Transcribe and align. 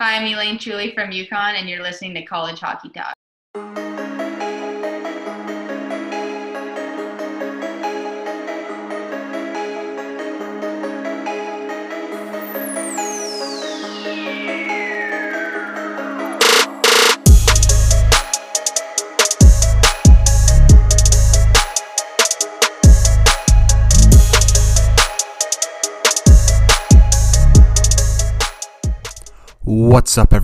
Hi, 0.00 0.14
I'm 0.14 0.26
Elaine 0.28 0.58
Chuli 0.58 0.94
from 0.94 1.10
UConn, 1.10 1.58
and 1.58 1.68
you're 1.68 1.82
listening 1.82 2.14
to 2.14 2.22
College 2.22 2.60
Hockey 2.60 2.88
Talk. 2.90 3.17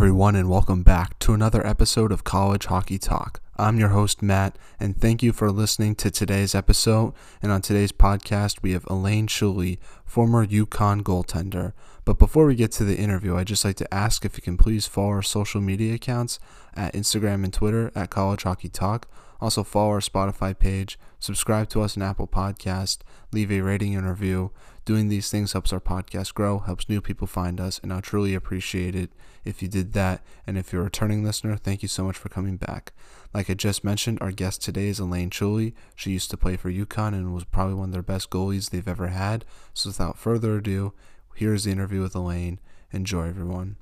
Everyone, 0.04 0.36
and 0.36 0.50
welcome 0.50 0.82
back 0.82 1.18
to 1.18 1.32
another 1.32 1.66
episode 1.66 2.12
of 2.12 2.24
College 2.24 2.66
Hockey 2.66 2.98
Talk. 2.98 3.40
I'm 3.56 3.78
your 3.78 3.88
host, 3.88 4.20
Matt, 4.20 4.58
and 4.78 4.94
thank 4.94 5.22
you 5.22 5.32
for 5.32 5.50
listening 5.50 5.94
to 5.94 6.10
today's 6.10 6.54
episode. 6.54 7.14
And 7.40 7.50
on 7.50 7.62
today's 7.62 7.90
podcast, 7.90 8.60
we 8.60 8.72
have 8.72 8.84
Elaine 8.88 9.26
Chuli, 9.26 9.78
former 10.04 10.46
UConn 10.46 11.00
goaltender. 11.00 11.72
But 12.04 12.18
before 12.18 12.44
we 12.44 12.54
get 12.54 12.70
to 12.72 12.84
the 12.84 12.98
interview, 12.98 13.34
I'd 13.34 13.46
just 13.46 13.64
like 13.64 13.76
to 13.76 13.94
ask 13.94 14.26
if 14.26 14.36
you 14.36 14.42
can 14.42 14.58
please 14.58 14.86
follow 14.86 15.08
our 15.08 15.22
social 15.22 15.62
media 15.62 15.94
accounts 15.94 16.38
at 16.74 16.92
Instagram 16.92 17.42
and 17.42 17.54
Twitter 17.54 17.90
at 17.94 18.10
College 18.10 18.42
Hockey 18.42 18.68
Talk. 18.68 19.08
Also, 19.44 19.62
follow 19.62 19.90
our 19.90 20.00
Spotify 20.00 20.58
page, 20.58 20.98
subscribe 21.20 21.68
to 21.68 21.82
us 21.82 21.98
on 21.98 22.02
Apple 22.02 22.26
Podcast, 22.26 23.00
leave 23.30 23.52
a 23.52 23.60
rating 23.60 23.94
and 23.94 24.08
review. 24.08 24.52
Doing 24.86 25.08
these 25.08 25.28
things 25.28 25.52
helps 25.52 25.70
our 25.70 25.80
podcast 25.80 26.32
grow, 26.32 26.60
helps 26.60 26.88
new 26.88 27.02
people 27.02 27.26
find 27.26 27.60
us, 27.60 27.78
and 27.82 27.92
I'll 27.92 28.00
truly 28.00 28.34
appreciate 28.34 28.94
it 28.94 29.12
if 29.44 29.60
you 29.60 29.68
did 29.68 29.92
that. 29.92 30.24
And 30.46 30.56
if 30.56 30.72
you're 30.72 30.80
a 30.80 30.84
returning 30.84 31.22
listener, 31.22 31.58
thank 31.58 31.82
you 31.82 31.88
so 31.88 32.04
much 32.04 32.16
for 32.16 32.30
coming 32.30 32.56
back. 32.56 32.94
Like 33.34 33.50
I 33.50 33.52
just 33.52 33.84
mentioned, 33.84 34.16
our 34.22 34.32
guest 34.32 34.62
today 34.62 34.86
is 34.86 34.98
Elaine 34.98 35.28
Chuli. 35.28 35.74
She 35.94 36.12
used 36.12 36.30
to 36.30 36.38
play 36.38 36.56
for 36.56 36.72
UConn 36.72 37.08
and 37.08 37.34
was 37.34 37.44
probably 37.44 37.74
one 37.74 37.90
of 37.90 37.92
their 37.92 38.00
best 38.00 38.30
goalies 38.30 38.70
they've 38.70 38.88
ever 38.88 39.08
had. 39.08 39.44
So 39.74 39.90
without 39.90 40.16
further 40.16 40.56
ado, 40.56 40.94
here's 41.34 41.64
the 41.64 41.72
interview 41.72 42.00
with 42.00 42.14
Elaine. 42.14 42.60
Enjoy, 42.92 43.28
everyone. 43.28 43.76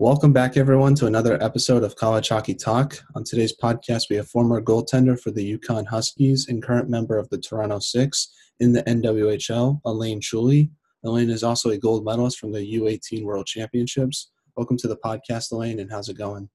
Welcome 0.00 0.32
back, 0.32 0.56
everyone, 0.56 0.94
to 0.94 1.04
another 1.04 1.36
episode 1.42 1.84
of 1.84 1.94
College 1.94 2.30
Hockey 2.30 2.54
Talk. 2.54 2.98
On 3.14 3.22
today's 3.22 3.54
podcast, 3.54 4.08
we 4.08 4.16
have 4.16 4.30
former 4.30 4.58
goaltender 4.62 5.20
for 5.20 5.30
the 5.30 5.58
UConn 5.58 5.86
Huskies 5.86 6.48
and 6.48 6.62
current 6.62 6.88
member 6.88 7.18
of 7.18 7.28
the 7.28 7.36
Toronto 7.36 7.80
Six 7.80 8.32
in 8.60 8.72
the 8.72 8.82
NWHL, 8.84 9.82
Elaine 9.84 10.22
Chuli. 10.22 10.70
Elaine 11.04 11.28
is 11.28 11.44
also 11.44 11.68
a 11.68 11.76
gold 11.76 12.06
medalist 12.06 12.38
from 12.38 12.50
the 12.50 12.60
U18 12.78 13.24
World 13.24 13.44
Championships. 13.44 14.30
Welcome 14.56 14.78
to 14.78 14.88
the 14.88 14.96
podcast, 14.96 15.52
Elaine, 15.52 15.80
and 15.80 15.90
how's 15.90 16.08
it 16.08 16.16
going? 16.16 16.48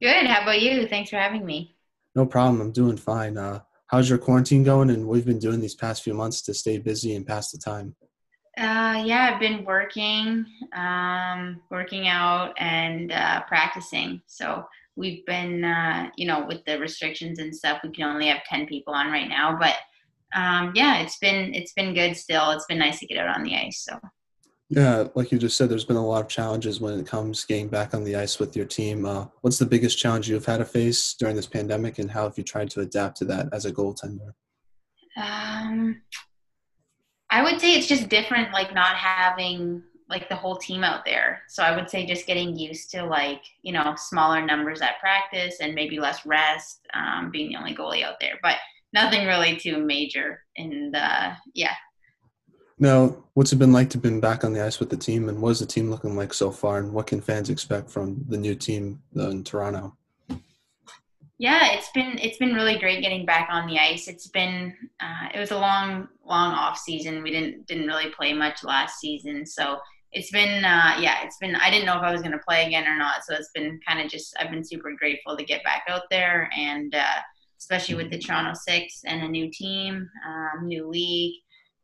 Good. 0.00 0.26
How 0.28 0.42
about 0.42 0.62
you? 0.62 0.86
Thanks 0.86 1.10
for 1.10 1.16
having 1.16 1.44
me. 1.44 1.74
No 2.14 2.26
problem. 2.26 2.60
I'm 2.60 2.70
doing 2.70 2.96
fine. 2.96 3.36
Uh, 3.36 3.58
how's 3.88 4.08
your 4.08 4.18
quarantine 4.18 4.62
going? 4.62 4.90
And 4.90 5.08
we've 5.08 5.26
been 5.26 5.40
doing 5.40 5.58
these 5.58 5.74
past 5.74 6.04
few 6.04 6.14
months 6.14 6.42
to 6.42 6.54
stay 6.54 6.78
busy 6.78 7.16
and 7.16 7.26
pass 7.26 7.50
the 7.50 7.58
time. 7.58 7.96
Uh, 8.58 9.02
yeah, 9.04 9.30
I've 9.32 9.40
been 9.40 9.64
working, 9.64 10.44
um, 10.74 11.60
working 11.70 12.08
out, 12.08 12.54
and 12.58 13.12
uh, 13.12 13.42
practicing. 13.44 14.20
So 14.26 14.64
we've 14.96 15.24
been, 15.26 15.64
uh, 15.64 16.10
you 16.16 16.26
know, 16.26 16.44
with 16.44 16.64
the 16.64 16.78
restrictions 16.80 17.38
and 17.38 17.54
stuff, 17.54 17.78
we 17.84 17.90
can 17.90 18.04
only 18.04 18.26
have 18.26 18.42
ten 18.44 18.66
people 18.66 18.94
on 18.94 19.12
right 19.12 19.28
now. 19.28 19.56
But 19.56 19.76
um, 20.34 20.72
yeah, 20.74 21.02
it's 21.02 21.18
been 21.18 21.54
it's 21.54 21.72
been 21.72 21.94
good. 21.94 22.16
Still, 22.16 22.50
it's 22.50 22.66
been 22.66 22.78
nice 22.78 22.98
to 22.98 23.06
get 23.06 23.18
out 23.18 23.36
on 23.36 23.44
the 23.44 23.54
ice. 23.54 23.86
So. 23.88 23.96
Yeah, 24.70 25.06
like 25.14 25.32
you 25.32 25.38
just 25.38 25.56
said, 25.56 25.70
there's 25.70 25.84
been 25.84 25.96
a 25.96 26.06
lot 26.06 26.20
of 26.20 26.28
challenges 26.28 26.78
when 26.78 26.98
it 26.98 27.06
comes 27.06 27.44
getting 27.44 27.68
back 27.68 27.94
on 27.94 28.04
the 28.04 28.16
ice 28.16 28.38
with 28.38 28.54
your 28.54 28.66
team. 28.66 29.06
Uh, 29.06 29.26
what's 29.40 29.58
the 29.58 29.64
biggest 29.64 29.98
challenge 29.98 30.28
you've 30.28 30.44
had 30.44 30.58
to 30.58 30.64
face 30.64 31.14
during 31.18 31.36
this 31.36 31.46
pandemic, 31.46 31.98
and 32.00 32.10
how 32.10 32.24
have 32.24 32.36
you 32.36 32.44
tried 32.44 32.70
to 32.70 32.80
adapt 32.80 33.16
to 33.18 33.24
that 33.26 33.48
as 33.52 33.64
a 33.64 33.72
goaltender? 33.72 34.32
Um, 35.16 36.02
I 37.38 37.42
would 37.42 37.60
say 37.60 37.74
it's 37.74 37.86
just 37.86 38.08
different, 38.08 38.52
like 38.52 38.74
not 38.74 38.96
having 38.96 39.84
like 40.10 40.28
the 40.28 40.34
whole 40.34 40.56
team 40.56 40.82
out 40.82 41.04
there. 41.04 41.42
So 41.48 41.62
I 41.62 41.76
would 41.76 41.88
say 41.88 42.04
just 42.04 42.26
getting 42.26 42.58
used 42.58 42.90
to 42.90 43.04
like 43.04 43.42
you 43.62 43.72
know 43.72 43.94
smaller 43.96 44.44
numbers 44.44 44.80
at 44.80 44.98
practice 44.98 45.58
and 45.60 45.72
maybe 45.72 46.00
less 46.00 46.26
rest, 46.26 46.80
um, 46.94 47.30
being 47.30 47.50
the 47.50 47.56
only 47.56 47.76
goalie 47.76 48.02
out 48.02 48.16
there. 48.20 48.40
But 48.42 48.56
nothing 48.92 49.24
really 49.24 49.56
too 49.56 49.78
major. 49.78 50.42
And 50.56 50.96
uh, 50.96 51.34
yeah. 51.54 51.74
Now, 52.80 53.24
what's 53.34 53.52
it 53.52 53.60
been 53.60 53.72
like 53.72 53.90
to 53.90 53.98
been 53.98 54.18
back 54.18 54.42
on 54.42 54.52
the 54.52 54.64
ice 54.64 54.80
with 54.80 54.90
the 54.90 54.96
team, 54.96 55.28
and 55.28 55.40
what 55.40 55.50
is 55.50 55.60
the 55.60 55.66
team 55.66 55.92
looking 55.92 56.16
like 56.16 56.34
so 56.34 56.50
far, 56.50 56.78
and 56.78 56.92
what 56.92 57.06
can 57.06 57.20
fans 57.20 57.50
expect 57.50 57.88
from 57.88 58.24
the 58.28 58.36
new 58.36 58.56
team 58.56 59.00
in 59.14 59.44
Toronto? 59.44 59.96
Yeah, 61.38 61.72
it's 61.74 61.90
been 61.90 62.18
it's 62.18 62.38
been 62.38 62.54
really 62.54 62.78
great 62.78 63.00
getting 63.00 63.24
back 63.24 63.48
on 63.50 63.68
the 63.68 63.78
ice. 63.78 64.08
It's 64.08 64.26
been 64.28 64.74
uh, 65.00 65.28
it 65.32 65.38
was 65.38 65.52
a 65.52 65.58
long 65.58 66.08
long 66.24 66.52
off 66.52 66.78
season. 66.78 67.22
We 67.22 67.30
didn't 67.30 67.66
didn't 67.66 67.86
really 67.86 68.10
play 68.10 68.32
much 68.32 68.64
last 68.64 68.98
season, 68.98 69.46
so 69.46 69.78
it's 70.10 70.30
been 70.32 70.64
uh, 70.64 70.96
yeah 71.00 71.22
it's 71.24 71.36
been 71.38 71.54
I 71.54 71.70
didn't 71.70 71.86
know 71.86 71.96
if 71.96 72.02
I 72.02 72.12
was 72.12 72.22
going 72.22 72.32
to 72.32 72.38
play 72.38 72.66
again 72.66 72.88
or 72.88 72.96
not. 72.98 73.24
So 73.24 73.34
it's 73.34 73.50
been 73.54 73.78
kind 73.86 74.00
of 74.00 74.10
just 74.10 74.36
I've 74.40 74.50
been 74.50 74.64
super 74.64 74.92
grateful 74.98 75.36
to 75.36 75.44
get 75.44 75.64
back 75.64 75.84
out 75.88 76.02
there 76.10 76.50
and. 76.56 76.94
Uh, 76.94 77.20
especially 77.60 77.96
with 77.96 78.10
the 78.10 78.18
Toronto 78.18 78.54
Six 78.54 79.02
and 79.04 79.22
a 79.22 79.28
new 79.28 79.50
team, 79.50 80.08
um, 80.26 80.66
new 80.66 80.88
league, 80.88 81.40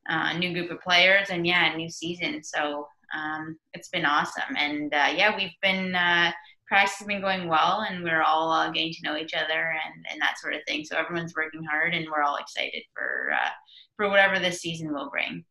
uh, 0.09 0.33
new 0.35 0.53
group 0.53 0.71
of 0.71 0.81
players, 0.81 1.31
and 1.31 1.47
yeah, 1.47 1.75
new 1.75 1.91
season. 1.91 2.43
So 2.43 2.87
um, 3.17 3.59
it's 3.73 3.89
been 3.89 4.05
awesome. 4.05 4.57
And 4.57 4.93
uh, 4.95 5.13
yeah, 5.17 5.37
we've 5.37 5.51
been 5.63 5.95
uh, 5.95 6.33
practice 6.75 6.99
has 6.99 7.07
been 7.07 7.21
going 7.21 7.47
well, 7.47 7.87
and 7.89 8.03
we're 8.03 8.23
all 8.23 8.51
uh, 8.51 8.69
getting 8.69 8.93
to 8.93 9.03
know 9.05 9.17
each 9.17 9.33
other 9.33 9.77
and, 9.85 10.05
and 10.11 10.21
that 10.21 10.39
sort 10.41 10.55
of 10.55 10.61
thing. 10.67 10.85
So 10.85 10.97
everyone's 10.97 11.33
working 11.37 11.63
hard, 11.63 11.95
and 11.95 12.05
we're 12.11 12.25
all 12.25 12.35
excited 12.37 12.83
for 12.93 13.31
uh, 13.33 13.51
for 13.97 14.09
whatever 14.09 14.41
this 14.41 14.61
season 14.61 14.93
will 14.93 15.09
bring. 15.09 15.45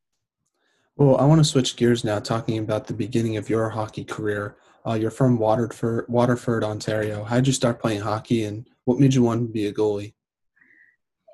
Well, 0.98 1.16
I 1.16 1.24
want 1.24 1.40
to 1.40 1.46
switch 1.46 1.78
gears 1.78 2.04
now, 2.04 2.20
talking 2.20 2.58
about 2.58 2.88
the 2.88 2.94
beginning 2.94 3.38
of 3.38 3.50
your 3.50 3.70
hockey 3.70 4.04
career. 4.04 4.58
Uh, 4.86 4.96
you're 4.96 5.12
from 5.12 5.38
Waterford, 5.38 6.06
Waterford, 6.10 6.62
Ontario. 6.66 7.24
How 7.24 7.38
did 7.38 7.48
you 7.48 7.54
start 7.54 7.82
playing 7.82 8.02
hockey, 8.02 8.44
and 8.44 8.68
what 8.84 9.00
made 9.00 9.14
you 9.14 9.24
want 9.24 9.48
to 9.48 9.54
be 9.54 9.68
a 9.68 9.74
goalie? 9.74 10.14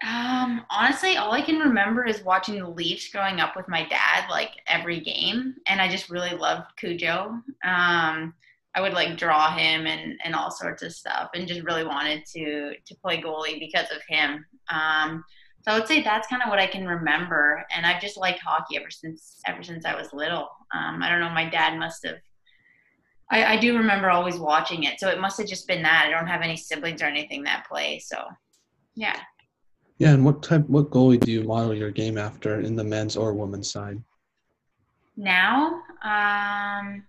Um, 0.08 0.66
honestly, 0.70 1.18
all 1.18 1.34
I 1.34 1.42
can 1.42 1.58
remember 1.58 2.06
is 2.06 2.24
watching 2.24 2.60
the 2.60 2.70
Leafs 2.70 3.10
growing 3.10 3.40
up 3.40 3.56
with 3.56 3.68
my 3.68 3.90
dad, 3.90 4.30
like 4.30 4.52
every 4.68 5.00
game, 5.00 5.56
and 5.66 5.82
I 5.82 5.90
just 5.90 6.12
really 6.12 6.38
loved 6.38 6.68
Cujo. 6.78 7.42
Um, 7.66 8.36
I 8.76 8.82
would 8.82 8.94
like 8.94 9.18
draw 9.18 9.56
him 9.56 9.88
and 9.88 10.20
and 10.24 10.36
all 10.36 10.52
sorts 10.52 10.84
of 10.84 10.94
stuff, 10.94 11.30
and 11.34 11.48
just 11.48 11.64
really 11.64 11.86
wanted 11.86 12.24
to 12.34 12.74
to 12.86 12.96
play 12.96 13.22
goalie 13.22 13.60
because 13.60 13.92
of 13.92 14.02
him. 14.08 14.46
Um, 14.70 15.24
so 15.62 15.72
I 15.72 15.78
would 15.78 15.88
say 15.88 16.02
that's 16.02 16.28
kind 16.28 16.42
of 16.42 16.50
what 16.50 16.60
I 16.60 16.68
can 16.68 16.88
remember, 16.88 17.66
and 17.76 17.86
I've 17.86 18.02
just 18.02 18.18
liked 18.18 18.40
hockey 18.40 18.78
ever 18.78 18.90
since 18.90 19.42
ever 19.48 19.64
since 19.64 19.86
I 19.86 19.96
was 19.96 20.14
little. 20.14 20.50
Um, 20.74 21.02
I 21.02 21.10
don't 21.10 21.20
know, 21.20 21.30
my 21.30 21.50
dad 21.50 21.78
must 21.78 22.06
have 22.06 22.18
I, 23.32 23.54
I 23.54 23.58
do 23.58 23.78
remember 23.78 24.10
always 24.10 24.38
watching 24.38 24.84
it, 24.84 25.00
so 25.00 25.10
it 25.10 25.20
must 25.20 25.38
have 25.38 25.48
just 25.48 25.68
been 25.68 25.84
that. 25.84 26.06
I 26.08 26.10
don't 26.10 26.28
have 26.28 26.42
any 26.42 26.58
siblings 26.58 27.02
or 27.02 27.06
anything 27.06 27.44
that 27.44 27.68
play, 27.68 28.00
so 28.00 28.24
yeah. 28.96 29.20
Yeah, 30.00 30.14
and 30.14 30.26
what 30.26 30.42
type, 30.42 30.68
what 30.68 30.90
goalie 30.90 31.20
do 31.20 31.32
you 31.32 31.44
model 31.44 31.76
your 31.76 31.92
game 31.92 32.18
after 32.18 32.62
in 32.62 32.76
the 32.76 32.84
men's 32.84 33.18
or 33.18 33.34
women's 33.34 33.72
side? 33.72 34.02
Now, 35.18 35.82
um, 36.04 37.04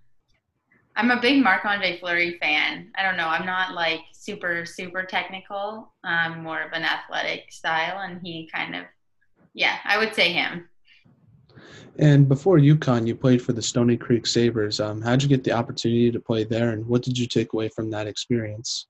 I'm 1.01 1.11
a 1.11 1.19
big 1.19 1.43
Marc 1.43 1.65
Andre 1.65 1.99
Fleury 1.99 2.37
fan. 2.43 2.93
I 2.95 3.03
don't 3.03 3.17
know. 3.17 3.27
I'm 3.27 3.47
not 3.47 3.73
like 3.73 4.01
super 4.13 4.67
super 4.67 5.03
technical. 5.03 5.95
I'm 6.05 6.43
more 6.43 6.61
of 6.61 6.73
an 6.73 6.85
athletic 6.85 7.51
style, 7.51 8.01
and 8.01 8.21
he 8.23 8.51
kind 8.53 8.77
of, 8.77 8.85
yeah, 9.55 9.79
I 9.87 9.97
would 9.97 10.15
say 10.15 10.31
him. 10.31 10.69
And 11.99 12.29
before 12.29 12.59
UConn, 12.59 13.07
you 13.07 13.15
played 13.15 13.41
for 13.41 13.55
the 13.55 13.63
Stoney 13.63 13.97
Creek 13.97 14.27
Sabres. 14.27 14.79
Um, 14.79 15.01
how'd 15.01 15.23
you 15.23 15.29
get 15.31 15.43
the 15.43 15.53
opportunity 15.53 16.11
to 16.11 16.21
play 16.21 16.45
there, 16.45 16.73
and 16.73 16.87
what 16.87 17.01
did 17.01 17.17
you 17.17 17.27
take 17.27 17.55
away 17.55 17.71
from 17.71 17.91
that 17.93 18.07
experience? 18.07 18.87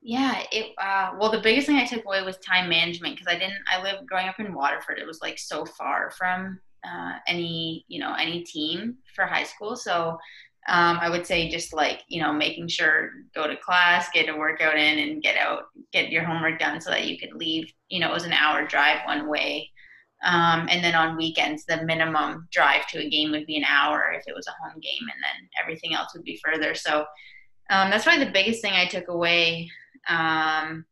Yeah, 0.00 0.42
it. 0.50 0.72
Uh, 0.80 1.16
well, 1.20 1.30
the 1.30 1.42
biggest 1.42 1.66
thing 1.66 1.76
I 1.76 1.84
took 1.84 2.06
away 2.06 2.22
was 2.22 2.38
time 2.38 2.70
management 2.70 3.14
because 3.14 3.28
I 3.30 3.38
didn't. 3.38 3.60
I 3.70 3.82
lived 3.82 4.08
growing 4.08 4.28
up 4.28 4.40
in 4.40 4.54
Waterford. 4.54 4.98
It 4.98 5.06
was 5.06 5.20
like 5.20 5.38
so 5.38 5.66
far 5.66 6.12
from 6.12 6.60
uh, 6.82 7.18
any 7.26 7.84
you 7.88 8.00
know 8.00 8.14
any 8.14 8.42
team 8.42 8.96
for 9.14 9.26
high 9.26 9.44
school. 9.44 9.76
So 9.76 10.16
um, 10.68 10.98
I 11.00 11.08
would 11.08 11.26
say 11.26 11.48
just 11.48 11.72
like 11.72 12.02
you 12.08 12.20
know 12.20 12.32
making 12.32 12.68
sure 12.68 13.10
go 13.34 13.46
to 13.46 13.56
class, 13.56 14.08
get 14.12 14.28
a 14.28 14.36
workout 14.36 14.76
in, 14.76 14.98
and 14.98 15.22
get 15.22 15.36
out, 15.36 15.64
get 15.92 16.10
your 16.10 16.24
homework 16.24 16.58
done 16.58 16.80
so 16.80 16.90
that 16.90 17.06
you 17.06 17.18
could 17.18 17.34
leave. 17.34 17.72
You 17.88 18.00
know, 18.00 18.10
it 18.10 18.14
was 18.14 18.24
an 18.24 18.32
hour 18.32 18.66
drive 18.66 19.06
one 19.06 19.28
way. 19.28 19.70
Um, 20.24 20.66
and 20.70 20.82
then 20.82 20.94
on 20.94 21.16
weekends, 21.16 21.66
the 21.66 21.84
minimum 21.84 22.48
drive 22.50 22.86
to 22.88 22.98
a 22.98 23.08
game 23.08 23.30
would 23.32 23.46
be 23.46 23.58
an 23.58 23.64
hour 23.64 24.12
if 24.12 24.24
it 24.26 24.34
was 24.34 24.46
a 24.46 24.64
home 24.64 24.80
game, 24.80 25.02
and 25.02 25.22
then 25.22 25.48
everything 25.62 25.94
else 25.94 26.14
would 26.14 26.24
be 26.24 26.40
further. 26.44 26.74
So 26.74 27.04
um, 27.70 27.90
that's 27.90 28.04
probably 28.04 28.24
the 28.24 28.32
biggest 28.32 28.62
thing 28.62 28.72
I 28.72 28.86
took 28.86 29.08
away. 29.08 29.70
Um, 30.08 30.84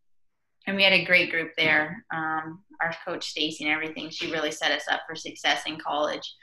and 0.66 0.76
we 0.76 0.82
had 0.82 0.92
a 0.92 1.04
great 1.04 1.30
group 1.30 1.52
there. 1.56 2.04
Um, 2.12 2.62
our 2.80 2.94
coach 3.04 3.28
Stacy 3.28 3.64
and 3.64 3.72
everything, 3.72 4.10
she 4.10 4.30
really 4.30 4.50
set 4.50 4.72
us 4.72 4.84
up 4.90 5.02
for 5.06 5.14
success 5.14 5.62
in 5.66 5.78
college. 5.78 6.34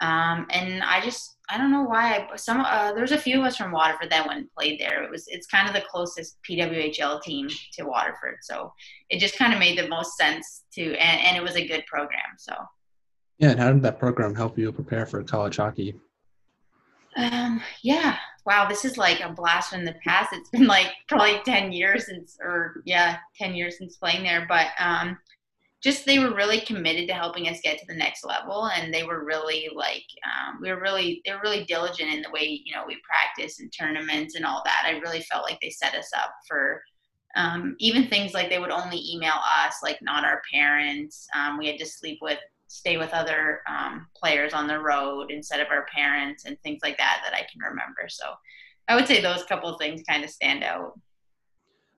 Um, 0.00 0.46
and 0.50 0.82
I 0.82 1.00
just 1.00 1.35
I 1.48 1.58
don't 1.58 1.70
know 1.70 1.84
why. 1.84 2.26
I, 2.32 2.36
some 2.36 2.60
uh, 2.60 2.92
there's 2.92 3.12
a 3.12 3.18
few 3.18 3.38
of 3.40 3.46
us 3.46 3.56
from 3.56 3.70
Waterford 3.70 4.10
that 4.10 4.26
went 4.26 4.40
and 4.40 4.52
played 4.52 4.80
there. 4.80 5.04
It 5.04 5.10
was 5.10 5.26
it's 5.28 5.46
kind 5.46 5.68
of 5.68 5.74
the 5.74 5.88
closest 5.88 6.38
PWHL 6.48 7.22
team 7.22 7.48
to 7.74 7.84
Waterford, 7.84 8.38
so 8.42 8.72
it 9.10 9.20
just 9.20 9.38
kind 9.38 9.52
of 9.52 9.60
made 9.60 9.78
the 9.78 9.88
most 9.88 10.16
sense 10.16 10.64
to, 10.74 10.82
and, 10.96 11.20
and 11.20 11.36
it 11.36 11.42
was 11.42 11.56
a 11.56 11.66
good 11.66 11.84
program. 11.86 12.36
So. 12.38 12.54
Yeah, 13.38 13.50
and 13.50 13.60
how 13.60 13.70
did 13.70 13.82
that 13.82 13.98
program 13.98 14.34
help 14.34 14.58
you 14.58 14.72
prepare 14.72 15.06
for 15.06 15.22
college 15.22 15.56
hockey? 15.56 15.94
Um, 17.16 17.62
yeah. 17.82 18.16
Wow, 18.44 18.68
this 18.68 18.84
is 18.84 18.96
like 18.96 19.20
a 19.20 19.32
blast 19.32 19.70
from 19.70 19.84
the 19.84 19.94
past. 20.04 20.32
It's 20.32 20.50
been 20.50 20.66
like 20.66 20.92
probably 21.08 21.40
ten 21.44 21.72
years 21.72 22.06
since, 22.06 22.38
or 22.40 22.82
yeah, 22.84 23.18
ten 23.36 23.54
years 23.54 23.78
since 23.78 23.96
playing 23.96 24.22
there. 24.22 24.46
But 24.48 24.68
um, 24.78 25.18
just 25.86 26.04
they 26.04 26.18
were 26.18 26.34
really 26.34 26.60
committed 26.62 27.06
to 27.06 27.14
helping 27.14 27.46
us 27.46 27.60
get 27.62 27.78
to 27.78 27.86
the 27.86 27.94
next 27.94 28.24
level 28.24 28.68
and 28.74 28.92
they 28.92 29.04
were 29.04 29.24
really 29.24 29.68
like 29.72 30.02
um, 30.24 30.58
we 30.60 30.68
were 30.68 30.80
really 30.80 31.22
they 31.24 31.32
were 31.32 31.40
really 31.44 31.64
diligent 31.64 32.12
in 32.12 32.22
the 32.22 32.30
way 32.30 32.60
you 32.64 32.74
know 32.74 32.82
we 32.84 33.00
practice 33.08 33.60
and 33.60 33.72
tournaments 33.72 34.34
and 34.34 34.44
all 34.44 34.62
that. 34.64 34.82
I 34.84 34.98
really 34.98 35.20
felt 35.20 35.44
like 35.44 35.60
they 35.62 35.70
set 35.70 35.94
us 35.94 36.10
up 36.18 36.32
for 36.48 36.82
um, 37.36 37.76
even 37.78 38.08
things 38.08 38.34
like 38.34 38.50
they 38.50 38.58
would 38.58 38.72
only 38.72 39.00
email 39.08 39.38
us 39.64 39.76
like 39.80 39.98
not 40.02 40.24
our 40.24 40.42
parents. 40.52 41.28
Um, 41.36 41.56
we 41.56 41.68
had 41.68 41.78
to 41.78 41.86
sleep 41.86 42.18
with 42.20 42.40
stay 42.66 42.96
with 42.96 43.12
other 43.12 43.60
um, 43.68 44.08
players 44.16 44.54
on 44.54 44.66
the 44.66 44.80
road 44.80 45.30
instead 45.30 45.60
of 45.60 45.68
our 45.70 45.86
parents 45.94 46.46
and 46.46 46.60
things 46.62 46.80
like 46.82 46.98
that 46.98 47.20
that 47.22 47.32
i 47.32 47.46
can 47.52 47.60
remember. 47.60 48.08
So 48.08 48.24
i 48.88 48.96
would 48.96 49.06
say 49.06 49.20
those 49.20 49.44
couple 49.44 49.78
things 49.78 50.02
kind 50.08 50.24
of 50.24 50.30
stand 50.30 50.64
out 50.64 50.98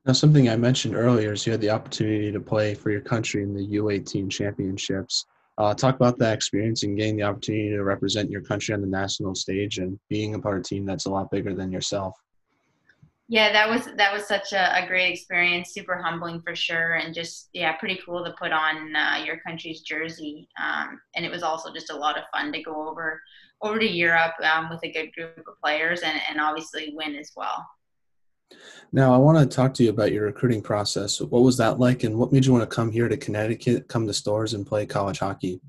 now, 0.09 0.15
something 0.15 0.49
I 0.49 0.57
mentioned 0.57 0.97
earlier 0.97 1.35
is 1.35 1.45
you 1.45 1.53
had 1.53 1.61
the 1.61 1.69
opportunity 1.69 2.33
to 2.33 2.41
play 2.41 2.75
for 2.75 2.91
your 2.91 3.03
country 3.03 3.43
in 3.43 3.53
the 3.53 3.77
U18 3.77 4.31
championships. 4.31 5.27
Uh, 5.59 5.75
talk 5.75 5.97
about 5.97 6.17
that 6.19 6.33
experience 6.33 6.83
and 6.83 6.97
getting 6.97 7.19
the 7.19 7.25
opportunity 7.25 7.69
to 7.69 7.85
represent 7.85 8.31
your 8.31 8.41
country 8.41 8.75
on 8.75 8.81
the 8.81 8.87
national 8.87 9.35
stage 9.35 9.77
and 9.77 10.01
being 10.09 10.35
a 10.35 10.39
part 10.39 10.57
of 10.57 10.61
a 10.63 10.65
team 10.65 10.87
that's 10.87 11.05
a 11.05 11.11
lot 11.11 11.31
bigger 11.31 11.55
than 11.55 11.71
yourself. 11.71 12.15
Yeah, 13.29 13.53
that 13.53 13.69
was 13.69 13.95
that 13.99 14.11
was 14.11 14.27
such 14.27 14.55
a, 14.55 14.83
a 14.83 14.87
great 14.87 15.13
experience. 15.13 15.75
Super 15.75 16.01
humbling 16.01 16.41
for 16.41 16.57
sure, 16.57 16.95
and 16.95 17.13
just 17.13 17.51
yeah, 17.53 17.77
pretty 17.77 18.01
cool 18.07 18.25
to 18.25 18.33
put 18.39 18.51
on 18.51 18.97
uh, 18.97 19.23
your 19.27 19.41
country's 19.47 19.83
jersey. 19.83 20.49
Um, 20.59 20.99
and 21.17 21.27
it 21.27 21.31
was 21.31 21.43
also 21.43 21.71
just 21.71 21.91
a 21.91 21.97
lot 21.97 22.17
of 22.17 22.25
fun 22.33 22.51
to 22.55 22.63
go 22.63 22.89
over 22.89 23.21
over 23.61 23.79
to 23.79 23.87
Europe 23.87 24.33
um, 24.43 24.71
with 24.71 24.81
a 24.85 24.91
good 24.91 25.13
group 25.13 25.37
of 25.37 25.61
players 25.63 26.01
and, 26.01 26.19
and 26.31 26.41
obviously 26.41 26.95
win 26.97 27.15
as 27.15 27.33
well. 27.37 27.67
Now, 28.93 29.15
I 29.15 29.19
want 29.19 29.39
to 29.39 29.57
talk 29.57 29.75
to 29.75 29.85
you 29.85 29.91
about 29.91 30.13
your 30.13 30.25
recruiting 30.25 30.63
process. 30.63 31.21
What 31.21 31.43
was 31.43 31.59
that 31.59 31.79
like, 31.79 32.05
and 32.05 32.17
what 32.17 32.33
made 32.33 32.47
you 32.47 32.53
want 32.53 32.69
to 32.69 32.75
come 32.75 32.91
here 32.91 33.09
to 33.09 33.17
Connecticut, 33.17 33.89
come 33.89 34.07
to 34.07 34.15
Storrs, 34.15 34.55
and 34.55 34.67
play 34.67 34.87
college 34.87 35.19
hockey? 35.19 35.61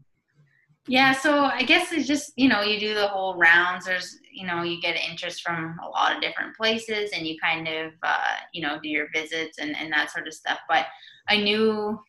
Yeah, 0.87 1.11
so 1.11 1.43
I 1.43 1.63
guess 1.63 1.91
it's 1.91 2.07
just 2.07 2.33
you 2.35 2.49
know 2.49 2.61
you 2.63 2.79
do 2.79 2.95
the 2.95 3.07
whole 3.07 3.37
rounds. 3.37 3.85
There's 3.85 4.17
you 4.31 4.47
know 4.47 4.63
you 4.63 4.81
get 4.81 4.95
interest 4.95 5.43
from 5.43 5.77
a 5.85 5.87
lot 5.89 6.15
of 6.15 6.21
different 6.21 6.55
places, 6.55 7.11
and 7.13 7.27
you 7.27 7.37
kind 7.39 7.67
of 7.67 7.91
uh, 8.01 8.35
you 8.53 8.61
know 8.61 8.79
do 8.81 8.89
your 8.89 9.07
visits 9.13 9.59
and 9.59 9.75
and 9.75 9.91
that 9.91 10.11
sort 10.11 10.27
of 10.27 10.33
stuff. 10.33 10.59
But 10.67 10.87
I 11.27 11.37
knew 11.37 11.99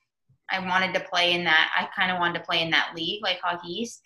I 0.50 0.66
wanted 0.66 0.94
to 0.94 1.00
play 1.00 1.32
in 1.32 1.44
that. 1.44 1.70
I 1.76 1.88
kind 1.94 2.10
of 2.10 2.18
wanted 2.18 2.38
to 2.38 2.44
play 2.44 2.62
in 2.62 2.70
that 2.70 2.92
league, 2.96 3.22
like 3.22 3.40
Hockey 3.42 3.68
East. 3.68 4.02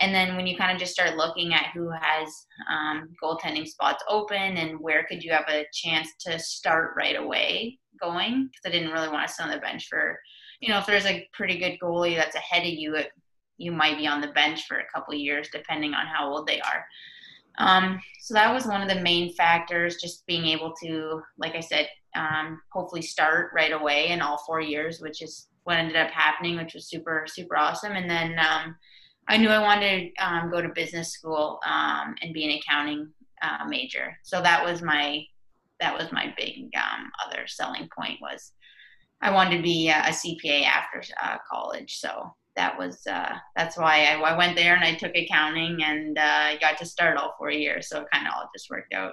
And 0.00 0.14
then 0.14 0.34
when 0.34 0.46
you 0.46 0.56
kind 0.56 0.72
of 0.72 0.78
just 0.78 0.94
start 0.94 1.16
looking 1.16 1.52
at 1.52 1.68
who 1.74 1.90
has 1.90 2.46
um, 2.70 3.10
goaltending 3.22 3.66
spots 3.66 4.02
open 4.08 4.56
and 4.56 4.80
where 4.80 5.04
could 5.04 5.22
you 5.22 5.30
have 5.30 5.44
a 5.48 5.66
chance 5.72 6.08
to 6.20 6.38
start 6.38 6.94
right 6.96 7.16
away 7.16 7.78
going, 8.00 8.48
because 8.48 8.62
I 8.64 8.70
didn't 8.70 8.92
really 8.92 9.10
want 9.10 9.28
to 9.28 9.32
sit 9.32 9.44
on 9.44 9.50
the 9.50 9.58
bench 9.58 9.86
for, 9.88 10.18
you 10.60 10.70
know, 10.70 10.78
if 10.78 10.86
there's 10.86 11.04
a 11.04 11.28
pretty 11.34 11.58
good 11.58 11.78
goalie 11.82 12.16
that's 12.16 12.34
ahead 12.34 12.62
of 12.62 12.72
you, 12.72 12.96
it, 12.96 13.10
you 13.58 13.72
might 13.72 13.98
be 13.98 14.06
on 14.06 14.22
the 14.22 14.28
bench 14.28 14.66
for 14.66 14.78
a 14.78 14.88
couple 14.94 15.14
years 15.14 15.48
depending 15.52 15.92
on 15.92 16.06
how 16.06 16.30
old 16.30 16.46
they 16.46 16.60
are. 16.62 16.84
Um, 17.58 18.00
so 18.20 18.32
that 18.32 18.54
was 18.54 18.64
one 18.64 18.80
of 18.80 18.88
the 18.88 19.02
main 19.02 19.34
factors, 19.34 19.96
just 19.96 20.24
being 20.26 20.46
able 20.46 20.72
to, 20.82 21.20
like 21.36 21.54
I 21.54 21.60
said, 21.60 21.88
um, 22.16 22.58
hopefully 22.72 23.02
start 23.02 23.50
right 23.54 23.72
away 23.72 24.08
in 24.08 24.22
all 24.22 24.42
four 24.46 24.62
years, 24.62 25.00
which 25.00 25.20
is 25.20 25.48
what 25.64 25.76
ended 25.76 25.96
up 25.96 26.10
happening, 26.10 26.56
which 26.56 26.72
was 26.72 26.88
super, 26.88 27.26
super 27.28 27.58
awesome. 27.58 27.92
And 27.92 28.08
then, 28.08 28.38
um, 28.38 28.76
I 29.30 29.36
knew 29.36 29.48
I 29.48 29.62
wanted 29.62 30.10
to 30.16 30.26
um, 30.26 30.50
go 30.50 30.60
to 30.60 30.68
business 30.70 31.12
school 31.12 31.60
um, 31.64 32.16
and 32.20 32.34
be 32.34 32.44
an 32.44 32.58
accounting 32.58 33.08
uh, 33.40 33.64
major. 33.68 34.18
So 34.24 34.42
that 34.42 34.64
was 34.64 34.82
my 34.82 35.22
that 35.78 35.96
was 35.96 36.10
my 36.10 36.34
big 36.36 36.68
um, 36.76 37.10
other 37.24 37.46
selling 37.46 37.88
point 37.96 38.18
was 38.20 38.52
I 39.22 39.30
wanted 39.30 39.58
to 39.58 39.62
be 39.62 39.88
a, 39.88 39.94
CPA 39.94 40.64
after 40.64 41.02
uh, 41.22 41.36
college. 41.50 41.98
So 41.98 42.34
that 42.56 42.76
was 42.76 43.06
uh, 43.06 43.34
that's 43.54 43.78
why 43.78 44.06
I, 44.06 44.20
I, 44.20 44.36
went 44.36 44.56
there 44.56 44.74
and 44.74 44.84
I 44.84 44.94
took 44.94 45.16
accounting 45.16 45.78
and 45.84 46.18
uh, 46.18 46.58
got 46.58 46.76
to 46.78 46.84
start 46.84 47.16
all 47.16 47.34
four 47.38 47.52
years. 47.52 47.88
So 47.88 48.00
it 48.00 48.08
kind 48.12 48.26
of 48.26 48.32
all 48.34 48.50
just 48.54 48.68
worked 48.68 48.92
out. 48.92 49.12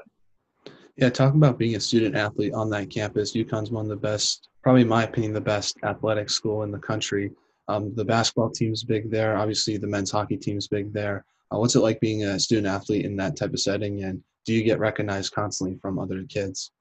Yeah, 0.96 1.12
talk 1.12 1.36
about 1.36 1.60
being 1.60 1.76
a 1.76 1.80
student 1.80 2.16
athlete 2.16 2.54
on 2.54 2.72
that 2.72 2.90
campus. 2.90 3.34
UConn's 3.34 3.70
one 3.70 3.86
of 3.86 3.90
the 3.90 3.96
best, 3.96 4.50
probably 4.64 4.82
in 4.82 4.88
my 4.88 5.04
opinion, 5.04 5.32
the 5.32 5.42
best 5.42 5.78
athletic 5.84 6.32
school 6.32 6.64
in 6.64 6.72
the 6.72 6.80
country. 6.80 7.32
Um, 7.68 7.94
the 7.96 8.06
basketball 8.06 8.50
team's 8.50 8.84
big 8.84 9.12
there. 9.12 9.38
Obviously, 9.38 9.78
the 9.78 9.88
men's 9.88 10.12
hockey 10.12 10.38
team's 10.38 10.68
big 10.68 10.94
there. 10.94 11.26
Uh, 11.54 11.60
what's 11.60 11.76
it 11.76 11.80
like 11.80 12.00
being 12.00 12.24
a 12.24 12.40
student 12.40 12.68
athlete 12.68 13.06
in 13.06 13.16
that 13.18 13.36
type 13.36 13.54
of 13.54 13.60
setting? 13.60 14.04
And 14.04 14.24
do 14.46 14.54
you 14.54 14.64
get 14.64 14.80
recognized 14.80 15.34
constantly 15.34 15.78
from 15.82 16.00
other 16.00 16.24
kids? 16.24 16.72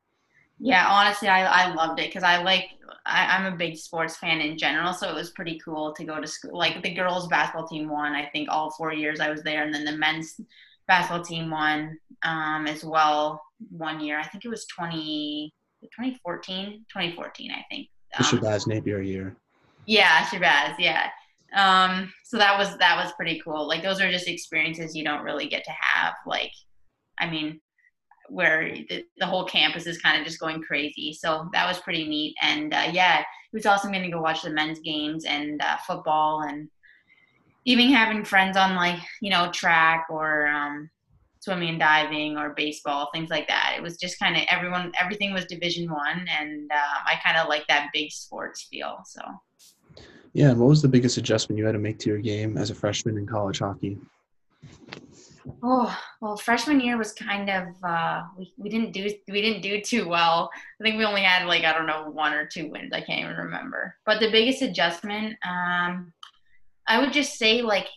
Yeah, 0.58 0.86
honestly, 0.88 1.28
I, 1.28 1.44
I 1.44 1.74
loved 1.74 2.00
it 2.00 2.08
because 2.08 2.22
I 2.22 2.42
like 2.42 2.70
I, 3.04 3.36
am 3.36 3.52
a 3.52 3.56
big 3.56 3.76
sports 3.76 4.16
fan 4.16 4.40
in 4.40 4.56
general, 4.56 4.92
so 4.92 5.08
it 5.08 5.14
was 5.14 5.30
pretty 5.30 5.60
cool 5.64 5.92
to 5.94 6.04
go 6.04 6.20
to 6.20 6.26
school. 6.26 6.56
Like 6.56 6.82
the 6.82 6.94
girls' 6.94 7.28
basketball 7.28 7.68
team 7.68 7.88
won, 7.88 8.12
I 8.12 8.26
think 8.26 8.48
all 8.50 8.70
four 8.70 8.92
years 8.92 9.20
I 9.20 9.30
was 9.30 9.42
there, 9.42 9.64
and 9.64 9.74
then 9.74 9.84
the 9.84 9.96
men's 9.96 10.40
basketball 10.88 11.24
team 11.24 11.50
won 11.50 11.98
um, 12.22 12.66
as 12.66 12.84
well 12.84 13.42
one 13.70 14.00
year. 14.00 14.18
I 14.18 14.26
think 14.26 14.44
it 14.44 14.48
was 14.48 14.66
20, 14.66 15.52
2014, 15.82 16.84
2014, 16.92 17.50
I 17.50 17.64
think. 17.70 17.88
Um, 18.16 18.24
the 18.30 18.36
Shabazz 18.38 18.66
Napier 18.66 19.00
year. 19.00 19.36
Yeah, 19.86 20.24
Shabazz. 20.26 20.74
Yeah. 20.78 21.08
Um, 21.54 22.12
so 22.24 22.36
that 22.38 22.58
was 22.58 22.76
that 22.78 23.02
was 23.02 23.12
pretty 23.12 23.40
cool. 23.42 23.66
Like 23.66 23.82
those 23.82 24.00
are 24.00 24.10
just 24.10 24.28
experiences 24.28 24.96
you 24.96 25.04
don't 25.04 25.22
really 25.22 25.48
get 25.48 25.64
to 25.64 25.70
have. 25.70 26.14
Like, 26.26 26.52
I 27.18 27.30
mean, 27.30 27.60
where 28.28 28.74
the, 28.88 29.04
the 29.18 29.26
whole 29.26 29.44
campus 29.44 29.86
is 29.86 29.98
kind 29.98 30.18
of 30.18 30.26
just 30.26 30.40
going 30.40 30.62
crazy. 30.62 31.12
So 31.12 31.48
that 31.52 31.66
was 31.66 31.80
pretty 31.80 32.06
neat. 32.06 32.34
And 32.42 32.74
uh, 32.74 32.90
yeah, 32.92 33.20
it 33.20 33.26
was 33.52 33.64
awesome 33.64 33.92
getting 33.92 34.10
to 34.10 34.16
go 34.16 34.22
watch 34.22 34.42
the 34.42 34.50
men's 34.50 34.80
games 34.80 35.24
and 35.24 35.62
uh, 35.62 35.76
football 35.86 36.42
and 36.42 36.68
even 37.64 37.88
having 37.90 38.24
friends 38.24 38.56
on 38.56 38.74
like 38.74 38.98
you 39.22 39.30
know 39.30 39.50
track 39.52 40.06
or 40.10 40.48
um, 40.48 40.90
swimming 41.40 41.70
and 41.70 41.80
diving 41.80 42.36
or 42.36 42.54
baseball, 42.54 43.08
things 43.14 43.30
like 43.30 43.46
that. 43.46 43.74
It 43.76 43.82
was 43.82 43.96
just 43.96 44.18
kind 44.18 44.36
of 44.36 44.42
everyone, 44.50 44.92
everything 45.00 45.32
was 45.32 45.44
Division 45.46 45.90
One, 45.90 46.26
and 46.28 46.70
um, 46.72 47.02
I 47.06 47.20
kind 47.24 47.36
of 47.38 47.48
like 47.48 47.64
that 47.69 47.90
big 47.93 48.10
sports 48.10 48.66
feel. 48.69 48.98
So. 49.06 49.22
Yeah, 50.36 50.52
what 50.52 50.69
was 50.69 50.82
the 50.82 50.88
biggest 50.88 51.16
adjustment 51.16 51.58
you 51.58 51.64
had 51.64 51.72
to 51.72 51.78
make 51.78 51.98
to 52.00 52.10
your 52.10 52.19
game 52.19 52.58
as 52.58 52.69
a 52.69 52.74
freshman 52.74 53.16
in 53.16 53.26
college 53.26 53.60
hockey? 53.60 53.96
Oh 55.62 55.98
well, 56.20 56.36
freshman 56.36 56.78
year 56.78 56.98
was 56.98 57.14
kind 57.14 57.48
of 57.48 57.69
uh, 57.82 58.22
we, 58.36 58.52
we 58.58 58.69
didn't 58.69 58.93
do 58.93 59.08
we 59.28 59.40
didn't 59.40 59.62
do 59.62 59.81
too 59.81 60.06
well. 60.06 60.50
I 60.78 60.84
think 60.84 60.98
we 60.98 61.06
only 61.06 61.22
had 61.22 61.46
like 61.46 61.64
I 61.64 61.72
don't 61.72 61.86
know 61.86 62.10
one 62.10 62.34
or 62.34 62.44
two 62.44 62.69
wins. 62.69 62.93
I 62.93 63.00
can't 63.00 63.20
even 63.20 63.34
remember. 63.34 63.96
But 64.05 64.20
the 64.20 64.31
biggest 64.31 64.60
adjustment, 64.60 65.38
um, 65.43 66.12
I 66.86 67.00
would 67.00 67.14
just 67.14 67.38
say 67.38 67.62
like 67.62 67.88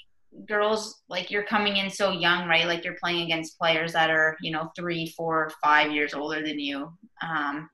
girls 0.48 1.02
like 1.10 1.30
you're 1.30 1.44
coming 1.44 1.76
in 1.76 1.90
so 1.90 2.12
young, 2.12 2.48
right? 2.48 2.68
Like 2.68 2.86
you're 2.86 2.96
playing 3.04 3.24
against 3.26 3.60
players 3.60 3.92
that 3.92 4.10
are 4.10 4.38
you 4.40 4.52
know 4.52 4.72
three, 4.78 5.08
four, 5.08 5.52
five 5.62 5.92
years 5.92 6.14
older 6.14 6.42
than 6.42 6.58
you. 6.58 6.94
Um, 7.22 7.70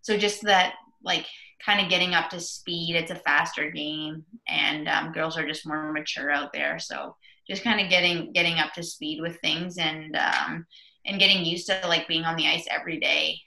so 0.00 0.18
just 0.18 0.42
that 0.42 0.74
like 1.02 1.26
kind 1.64 1.80
of 1.80 1.90
getting 1.90 2.14
up 2.14 2.30
to 2.30 2.40
speed. 2.40 2.96
It's 2.96 3.10
a 3.10 3.16
faster 3.16 3.70
game, 3.70 4.24
and 4.46 4.88
um, 4.88 5.12
girls 5.12 5.36
are 5.36 5.46
just 5.46 5.66
more 5.66 5.92
mature 5.92 6.30
out 6.30 6.52
there. 6.52 6.78
So 6.78 7.16
just 7.48 7.64
kind 7.64 7.80
of 7.80 7.90
getting 7.90 8.32
getting 8.32 8.58
up 8.58 8.72
to 8.74 8.82
speed 8.82 9.20
with 9.20 9.40
things 9.40 9.78
and 9.78 10.16
um, 10.16 10.66
and 11.06 11.18
getting 11.18 11.44
used 11.44 11.66
to 11.68 11.80
like 11.86 12.08
being 12.08 12.24
on 12.24 12.36
the 12.36 12.46
ice 12.46 12.66
every 12.70 13.00
day. 13.00 13.38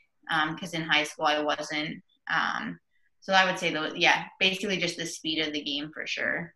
Because 0.50 0.74
um, 0.74 0.82
in 0.82 0.88
high 0.88 1.04
school 1.04 1.26
I 1.26 1.42
wasn't. 1.42 2.02
Um, 2.32 2.80
so 3.20 3.34
I 3.34 3.46
would 3.46 3.60
say 3.60 3.74
though, 3.74 3.94
yeah, 3.94 4.26
basically 4.40 4.78
just 4.78 4.98
the 4.98 5.06
speed 5.06 5.46
of 5.46 5.54
the 5.54 5.62
game 5.62 5.92
for 5.94 6.08
sure. 6.08 6.54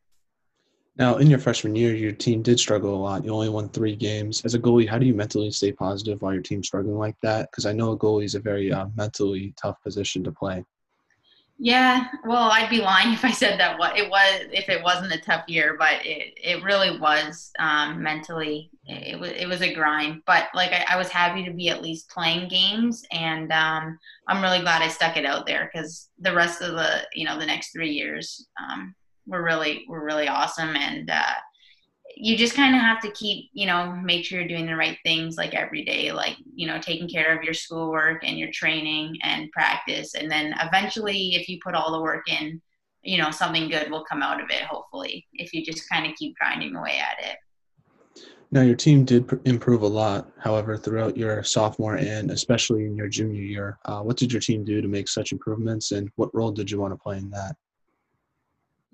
Now, 0.98 1.18
in 1.18 1.30
your 1.30 1.40
freshman 1.40 1.76
year, 1.76 1.94
your 1.94 2.14
team 2.14 2.42
did 2.42 2.58
struggle 2.58 2.96
a 2.96 2.96
lot. 2.96 3.26
You 3.26 3.32
only 3.32 3.50
won 3.50 3.68
three 3.68 3.98
games. 3.98 4.42
As 4.46 4.54
a 4.54 4.60
goalie, 4.60 4.88
how 4.88 4.98
do 4.98 5.06
you 5.06 5.14
mentally 5.14 5.52
stay 5.52 5.74
positive 5.74 6.22
while 6.22 6.32
your 6.32 6.42
team's 6.42 6.68
struggling 6.68 6.98
like 6.98 7.18
that? 7.22 7.52
Because 7.52 7.66
I 7.66 7.74
know 7.74 7.92
a 7.92 7.98
goalie 7.98 8.24
is 8.24 8.36
a 8.36 8.40
very 8.40 8.72
uh, 8.72 8.88
mentally 8.96 9.54
tough 9.62 9.76
position 9.84 10.24
to 10.24 10.32
play. 10.32 10.64
Yeah, 11.58 12.08
well, 12.26 12.52
I'd 12.52 12.70
be 12.70 12.82
lying 12.82 13.14
if 13.14 13.24
I 13.24 13.32
said 13.32 13.60
that 13.60 13.80
what 13.80 13.98
it 13.98 14.10
was 14.10 14.42
if 14.52 14.68
it 14.68 14.84
wasn't 14.84 15.14
a 15.14 15.22
tough 15.22 15.46
year, 15.48 15.78
but 15.80 16.06
it, 16.06 16.34
it 16.36 16.64
really 16.64 17.00
was 17.00 17.52
um, 17.60 18.04
mentally. 18.04 18.70
It, 18.86 19.20
was 19.20 19.32
it 19.32 19.48
was 19.48 19.62
a 19.62 19.74
grind, 19.74 20.22
but 20.28 20.50
like 20.54 20.72
I, 20.72 20.86
I, 20.90 20.98
was 20.98 21.08
happy 21.08 21.44
to 21.46 21.52
be 21.52 21.70
at 21.70 21.82
least 21.82 22.10
playing 22.10 22.50
games, 22.50 23.04
and 23.12 23.52
um, 23.52 23.98
I'm 24.28 24.44
really 24.44 24.60
glad 24.60 24.82
I 24.82 24.90
stuck 24.90 25.18
it 25.18 25.26
out 25.26 25.48
there 25.48 25.72
because 25.74 26.10
the 26.20 26.34
rest 26.34 26.62
of 26.62 26.74
the 26.74 27.08
you 27.14 27.26
know 27.26 27.40
the 27.40 27.46
next 27.46 27.72
three 27.72 27.92
years 27.92 28.48
um, 28.62 28.94
were 29.26 29.42
really 29.42 29.86
were 29.88 30.04
really 30.04 30.28
awesome, 30.28 30.76
and 30.76 31.10
uh, 31.10 31.34
you 32.16 32.38
just 32.38 32.56
kind 32.56 32.76
of 32.76 32.82
have 32.82 33.02
to 33.02 33.12
keep, 33.12 33.50
you 33.54 33.66
know, 33.66 33.92
make 34.04 34.24
sure 34.24 34.40
you're 34.40 34.48
doing 34.48 34.66
the 34.66 34.76
right 34.76 34.98
things 35.04 35.36
like 35.36 35.54
every 35.54 35.84
day, 35.84 36.12
like, 36.12 36.38
you 36.54 36.66
know, 36.66 36.80
taking 36.80 37.10
care 37.10 37.38
of 37.38 37.44
your 37.44 37.54
schoolwork 37.54 38.24
and 38.24 38.40
your 38.40 38.52
training 38.52 39.18
and 39.22 39.52
practice. 39.52 40.16
And 40.16 40.32
then 40.32 40.54
eventually, 40.62 41.36
if 41.36 41.50
you 41.50 41.60
put 41.64 41.76
all 41.76 41.92
the 41.92 42.02
work 42.02 42.30
in, 42.30 42.62
you 43.04 43.18
know, 43.18 43.32
something 43.32 43.70
good 43.70 43.92
will 43.92 44.06
come 44.06 44.24
out 44.24 44.42
of 44.42 44.50
it, 44.50 44.64
hopefully, 44.64 45.28
if 45.34 45.54
you 45.54 45.64
just 45.64 45.90
kind 45.90 46.10
of 46.10 46.16
keep 46.16 46.36
grinding 46.38 46.76
away 46.76 47.00
at 47.00 47.24
it. 47.26 47.38
Now, 48.52 48.62
your 48.62 48.76
team 48.76 49.04
did 49.04 49.28
pr- 49.28 49.36
improve 49.44 49.82
a 49.82 49.88
lot, 49.88 50.32
however, 50.40 50.78
throughout 50.78 51.18
your 51.18 51.44
sophomore 51.44 51.96
and 51.96 52.32
especially 52.32 52.86
in 52.86 52.96
your 52.96 53.10
junior 53.10 53.42
year. 53.42 53.78
Uh, 53.86 54.02
what 54.02 54.18
did 54.18 54.32
your 54.32 54.40
team 54.40 54.64
do 54.64 54.82
to 54.82 54.88
make 54.88 55.10
such 55.10 55.34
improvements, 55.34 55.92
and 55.92 56.10
what 56.16 56.34
role 56.34 56.52
did 56.52 56.72
you 56.72 56.80
want 56.80 56.94
to 56.94 56.98
play 56.98 57.18
in 57.18 57.30
that? 57.32 57.56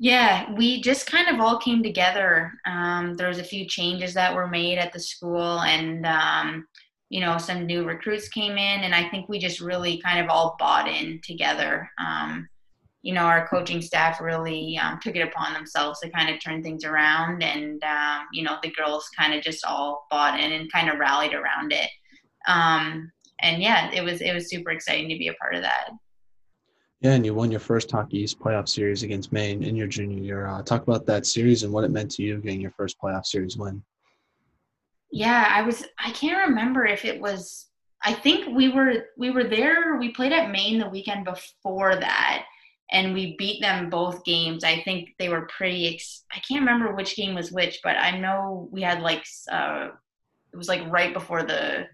Yeah, 0.03 0.51
we 0.53 0.81
just 0.81 1.05
kind 1.05 1.29
of 1.29 1.39
all 1.39 1.59
came 1.59 1.83
together. 1.83 2.53
Um, 2.65 3.13
there 3.17 3.27
was 3.27 3.37
a 3.37 3.43
few 3.43 3.67
changes 3.67 4.15
that 4.15 4.33
were 4.33 4.47
made 4.47 4.79
at 4.79 4.91
the 4.91 4.99
school, 4.99 5.61
and 5.61 6.07
um, 6.07 6.67
you 7.09 7.19
know, 7.19 7.37
some 7.37 7.67
new 7.67 7.85
recruits 7.85 8.27
came 8.27 8.53
in, 8.53 8.81
and 8.81 8.95
I 8.95 9.07
think 9.09 9.29
we 9.29 9.37
just 9.37 9.61
really 9.61 10.01
kind 10.01 10.19
of 10.19 10.27
all 10.27 10.55
bought 10.57 10.87
in 10.87 11.21
together. 11.23 11.87
Um, 12.03 12.49
you 13.03 13.13
know, 13.13 13.25
our 13.25 13.47
coaching 13.47 13.79
staff 13.79 14.19
really 14.19 14.75
um, 14.79 14.99
took 15.03 15.15
it 15.15 15.21
upon 15.27 15.53
themselves 15.53 15.99
to 15.99 16.09
kind 16.09 16.33
of 16.33 16.41
turn 16.41 16.63
things 16.63 16.83
around, 16.83 17.43
and 17.43 17.83
um, 17.83 18.25
you 18.33 18.41
know, 18.41 18.57
the 18.63 18.71
girls 18.71 19.07
kind 19.15 19.35
of 19.35 19.43
just 19.43 19.63
all 19.63 20.07
bought 20.09 20.39
in 20.39 20.51
and 20.51 20.71
kind 20.71 20.89
of 20.89 20.97
rallied 20.97 21.35
around 21.35 21.73
it. 21.73 21.91
Um, 22.47 23.11
and 23.41 23.61
yeah, 23.61 23.91
it 23.91 24.03
was 24.03 24.19
it 24.21 24.33
was 24.33 24.49
super 24.49 24.71
exciting 24.71 25.09
to 25.09 25.17
be 25.19 25.27
a 25.27 25.35
part 25.35 25.53
of 25.53 25.61
that. 25.61 25.91
Yeah, 27.01 27.13
and 27.13 27.25
you 27.25 27.33
won 27.33 27.49
your 27.49 27.59
first 27.59 27.89
Hockey 27.89 28.19
East 28.19 28.39
playoff 28.39 28.69
series 28.69 29.01
against 29.01 29.31
Maine 29.31 29.63
in 29.63 29.75
your 29.75 29.87
junior 29.87 30.21
year. 30.21 30.45
Uh, 30.45 30.61
talk 30.61 30.83
about 30.83 31.07
that 31.07 31.25
series 31.25 31.63
and 31.63 31.73
what 31.73 31.83
it 31.83 31.89
meant 31.89 32.11
to 32.11 32.23
you 32.23 32.37
getting 32.37 32.61
your 32.61 32.71
first 32.71 33.01
playoff 33.01 33.25
series 33.25 33.57
win. 33.57 33.83
Yeah, 35.11 35.47
I 35.49 35.63
was. 35.63 35.83
I 35.97 36.11
can't 36.11 36.47
remember 36.47 36.85
if 36.85 37.03
it 37.03 37.19
was. 37.19 37.67
I 38.03 38.13
think 38.13 38.55
we 38.55 38.69
were 38.69 39.07
we 39.17 39.31
were 39.31 39.45
there. 39.45 39.97
We 39.97 40.09
played 40.09 40.31
at 40.31 40.51
Maine 40.51 40.77
the 40.77 40.89
weekend 40.89 41.25
before 41.25 41.95
that, 41.95 42.45
and 42.91 43.15
we 43.15 43.35
beat 43.35 43.61
them 43.61 43.89
both 43.89 44.23
games. 44.23 44.63
I 44.63 44.83
think 44.83 45.09
they 45.17 45.29
were 45.29 45.47
pretty. 45.47 45.95
Ex- 45.95 46.23
I 46.31 46.39
can't 46.39 46.61
remember 46.61 46.93
which 46.93 47.15
game 47.15 47.33
was 47.33 47.51
which, 47.51 47.79
but 47.83 47.97
I 47.97 48.19
know 48.19 48.69
we 48.71 48.83
had 48.83 49.01
like 49.01 49.25
uh, 49.51 49.87
it 50.53 50.55
was 50.55 50.67
like 50.67 50.87
right 50.87 51.15
before 51.15 51.41
the 51.41 51.87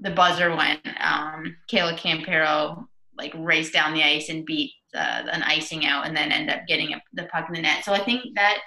the 0.00 0.10
buzzer 0.10 0.54
went. 0.54 0.86
Um, 1.00 1.56
Kayla 1.70 1.98
Campero 1.98 2.86
like 3.18 3.32
race 3.36 3.70
down 3.70 3.94
the 3.94 4.02
ice 4.02 4.28
and 4.28 4.46
beat 4.46 4.72
uh, 4.94 5.24
an 5.30 5.42
icing 5.42 5.86
out, 5.86 6.06
and 6.06 6.16
then 6.16 6.32
end 6.32 6.50
up 6.50 6.66
getting 6.66 6.92
a, 6.92 7.02
the 7.14 7.24
puck 7.24 7.46
in 7.48 7.54
the 7.54 7.62
net. 7.62 7.84
So 7.84 7.92
I 7.92 8.04
think 8.04 8.22
that 8.34 8.58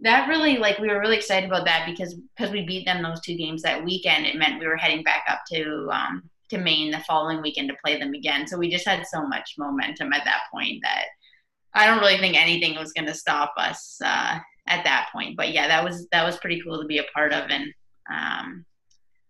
that 0.00 0.28
really 0.28 0.58
like 0.58 0.78
we 0.78 0.88
were 0.88 1.00
really 1.00 1.16
excited 1.16 1.48
about 1.48 1.64
that 1.64 1.86
because 1.86 2.14
because 2.36 2.52
we 2.52 2.66
beat 2.66 2.84
them 2.84 3.02
those 3.02 3.20
two 3.20 3.36
games 3.36 3.62
that 3.62 3.84
weekend. 3.84 4.26
It 4.26 4.36
meant 4.36 4.60
we 4.60 4.66
were 4.66 4.76
heading 4.76 5.02
back 5.02 5.24
up 5.28 5.40
to 5.52 5.88
um, 5.92 6.30
to 6.50 6.58
Maine 6.58 6.90
the 6.90 7.00
following 7.00 7.42
weekend 7.42 7.68
to 7.68 7.76
play 7.82 7.98
them 7.98 8.14
again. 8.14 8.46
So 8.46 8.58
we 8.58 8.70
just 8.70 8.86
had 8.86 9.06
so 9.06 9.26
much 9.26 9.54
momentum 9.58 10.12
at 10.12 10.24
that 10.24 10.42
point 10.52 10.80
that 10.82 11.06
I 11.74 11.86
don't 11.86 12.00
really 12.00 12.18
think 12.18 12.36
anything 12.36 12.76
was 12.76 12.92
going 12.92 13.06
to 13.06 13.14
stop 13.14 13.52
us 13.56 13.98
uh, 14.04 14.38
at 14.68 14.84
that 14.84 15.08
point. 15.12 15.36
But 15.36 15.52
yeah, 15.52 15.68
that 15.68 15.84
was 15.84 16.06
that 16.12 16.24
was 16.24 16.38
pretty 16.38 16.60
cool 16.62 16.80
to 16.80 16.86
be 16.86 16.98
a 16.98 17.04
part 17.14 17.32
of, 17.32 17.50
and 17.50 17.64
um, 18.10 18.64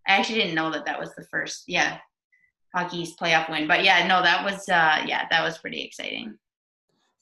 I 0.07 0.17
actually 0.17 0.41
didn't 0.41 0.55
know 0.55 0.71
that 0.71 0.87
that 0.87 0.99
was 0.99 1.15
the 1.15 1.27
first 1.31 1.65
yeah 1.67 1.99
Hockey 2.77 2.99
East 2.99 3.19
playoff 3.19 3.49
win. 3.49 3.67
But 3.67 3.85
yeah, 3.85 4.07
no, 4.07 4.23
that 4.23 4.45
was 4.45 4.69
uh, 4.69 5.03
yeah, 5.07 5.27
that 5.31 5.43
was 5.43 5.57
pretty 5.59 5.83
exciting. 5.83 6.37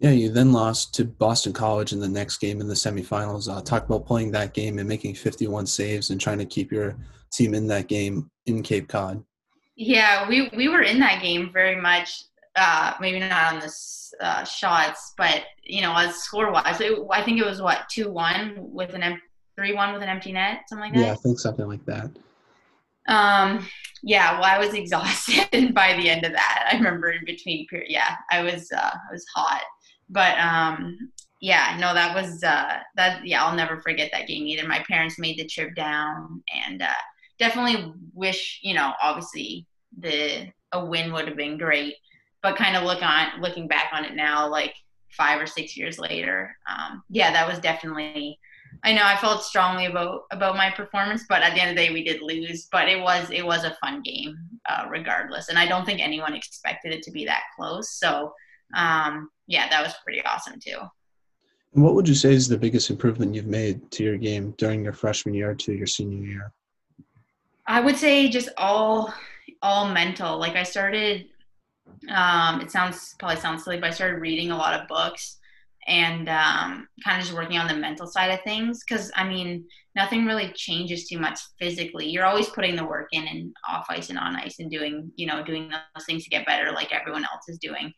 Yeah, 0.00 0.10
you 0.10 0.30
then 0.30 0.52
lost 0.52 0.92
to 0.94 1.04
Boston 1.04 1.52
College 1.52 1.92
in 1.92 2.00
the 2.00 2.08
next 2.08 2.38
game 2.38 2.60
in 2.60 2.66
the 2.66 2.74
semifinals. 2.74 3.48
Uh, 3.48 3.62
talk 3.62 3.86
about 3.86 4.04
playing 4.04 4.32
that 4.32 4.52
game 4.52 4.78
and 4.78 4.88
making 4.88 5.14
51 5.14 5.66
saves 5.66 6.10
and 6.10 6.20
trying 6.20 6.38
to 6.38 6.44
keep 6.44 6.72
your 6.72 6.96
team 7.32 7.54
in 7.54 7.68
that 7.68 7.86
game 7.86 8.28
in 8.46 8.62
Cape 8.62 8.88
Cod. 8.88 9.22
Yeah, 9.76 10.28
we 10.28 10.50
we 10.56 10.68
were 10.68 10.82
in 10.82 10.98
that 11.00 11.22
game 11.22 11.50
very 11.52 11.80
much. 11.80 12.24
Uh, 12.56 12.94
maybe 13.00 13.20
not 13.20 13.54
on 13.54 13.60
the 13.60 13.72
uh, 14.20 14.44
shots, 14.44 15.14
but 15.16 15.42
you 15.62 15.82
know, 15.82 15.94
as 15.96 16.16
score 16.16 16.50
wise, 16.52 16.80
I 17.10 17.22
think 17.22 17.40
it 17.40 17.46
was 17.46 17.62
what 17.62 17.88
two 17.88 18.10
one 18.10 18.56
with 18.58 18.94
an 18.94 19.20
three 19.56 19.72
one 19.72 19.92
with 19.92 20.02
an 20.02 20.08
empty 20.08 20.32
net, 20.32 20.62
something 20.68 20.90
like 20.90 20.94
that. 20.94 21.00
Yeah, 21.00 21.12
I 21.12 21.16
think 21.16 21.38
something 21.38 21.66
like 21.66 21.84
that. 21.86 22.10
Um, 23.08 23.66
yeah, 24.02 24.34
well, 24.34 24.44
I 24.44 24.58
was 24.58 24.74
exhausted 24.74 25.74
by 25.74 25.94
the 25.94 26.08
end 26.08 26.24
of 26.24 26.32
that. 26.32 26.68
I 26.72 26.76
remember 26.76 27.10
in 27.10 27.24
between 27.24 27.66
period, 27.66 27.90
yeah, 27.90 28.16
I 28.30 28.42
was 28.42 28.70
uh, 28.72 28.90
I 28.92 29.12
was 29.12 29.24
hot, 29.34 29.62
but 30.08 30.38
um, 30.38 31.10
yeah, 31.40 31.76
no, 31.78 31.94
that 31.94 32.14
was 32.14 32.42
uh, 32.42 32.78
that. 32.96 33.26
Yeah, 33.26 33.44
I'll 33.44 33.56
never 33.56 33.80
forget 33.80 34.10
that 34.12 34.26
game 34.26 34.46
either. 34.46 34.66
My 34.66 34.84
parents 34.88 35.18
made 35.18 35.38
the 35.38 35.46
trip 35.46 35.74
down, 35.74 36.42
and 36.66 36.82
uh, 36.82 36.88
definitely 37.38 37.92
wish 38.12 38.60
you 38.62 38.74
know 38.74 38.92
obviously 39.02 39.66
the 39.98 40.48
a 40.72 40.84
win 40.84 41.12
would 41.12 41.28
have 41.28 41.36
been 41.36 41.58
great 41.58 41.94
but 42.42 42.56
kind 42.56 42.76
of 42.76 42.84
look 42.84 43.02
on 43.02 43.40
looking 43.40 43.68
back 43.68 43.90
on 43.92 44.04
it 44.04 44.14
now 44.14 44.48
like 44.48 44.74
five 45.10 45.40
or 45.40 45.46
six 45.46 45.76
years 45.76 45.98
later 45.98 46.56
um, 46.68 47.02
yeah 47.10 47.32
that 47.32 47.48
was 47.48 47.58
definitely 47.58 48.38
i 48.84 48.92
know 48.92 49.02
i 49.04 49.16
felt 49.16 49.42
strongly 49.42 49.86
about 49.86 50.22
about 50.30 50.56
my 50.56 50.70
performance 50.70 51.24
but 51.28 51.42
at 51.42 51.54
the 51.54 51.60
end 51.60 51.70
of 51.70 51.76
the 51.76 51.86
day 51.86 51.92
we 51.92 52.04
did 52.04 52.22
lose 52.22 52.68
but 52.70 52.88
it 52.88 53.00
was 53.00 53.28
it 53.30 53.44
was 53.44 53.64
a 53.64 53.76
fun 53.82 54.02
game 54.02 54.36
uh, 54.68 54.86
regardless. 54.88 55.48
And 55.48 55.58
i 55.58 55.66
don't 55.66 55.84
think 55.84 56.00
anyone 56.00 56.34
expected 56.34 56.92
it 56.92 57.02
to 57.02 57.10
be 57.10 57.24
that 57.26 57.42
close. 57.56 57.90
So 57.90 58.32
um, 58.74 59.28
yeah 59.46 59.68
that 59.68 59.82
was 59.82 59.94
pretty 60.02 60.22
awesome 60.24 60.58
too. 60.58 60.78
And 61.74 61.82
what 61.82 61.94
would 61.94 62.08
you 62.08 62.14
say 62.14 62.32
is 62.32 62.48
the 62.48 62.56
biggest 62.56 62.90
improvement 62.90 63.34
you've 63.34 63.46
made 63.46 63.90
to 63.92 64.04
your 64.04 64.16
game 64.16 64.54
during 64.58 64.84
your 64.84 64.92
freshman 64.92 65.34
year 65.34 65.54
to 65.54 65.72
your 65.72 65.86
senior 65.86 66.26
year? 66.26 66.52
I 67.66 67.80
would 67.80 67.96
say 67.96 68.28
just 68.28 68.48
all 68.56 69.12
all 69.62 69.88
mental. 69.88 70.38
Like 70.38 70.56
I 70.56 70.62
started 70.62 71.26
um 72.08 72.60
it 72.60 72.70
sounds 72.70 73.14
probably 73.18 73.36
sounds 73.36 73.64
silly, 73.64 73.78
but 73.78 73.90
I 73.90 73.92
started 73.92 74.20
reading 74.20 74.50
a 74.50 74.56
lot 74.56 74.80
of 74.80 74.88
books 74.88 75.38
and 75.86 76.28
um, 76.28 76.88
kind 77.04 77.20
of 77.20 77.26
just 77.26 77.36
working 77.36 77.58
on 77.58 77.68
the 77.68 77.74
mental 77.74 78.06
side 78.06 78.30
of 78.30 78.40
things 78.42 78.82
because 78.86 79.10
i 79.16 79.26
mean 79.26 79.64
nothing 79.94 80.26
really 80.26 80.52
changes 80.54 81.06
too 81.06 81.18
much 81.18 81.38
physically. 81.58 82.08
You're 82.08 82.24
always 82.24 82.48
putting 82.48 82.76
the 82.76 82.84
work 82.84 83.08
in 83.12 83.26
and 83.26 83.54
off 83.68 83.86
ice 83.88 84.10
and 84.10 84.18
on 84.18 84.36
ice 84.36 84.58
and 84.58 84.70
doing 84.70 85.10
you 85.16 85.26
know 85.26 85.44
doing 85.44 85.70
those 85.70 86.04
things 86.04 86.24
to 86.24 86.30
get 86.30 86.46
better 86.46 86.72
like 86.72 86.92
everyone 86.92 87.24
else 87.24 87.48
is 87.48 87.58
doing. 87.58 87.92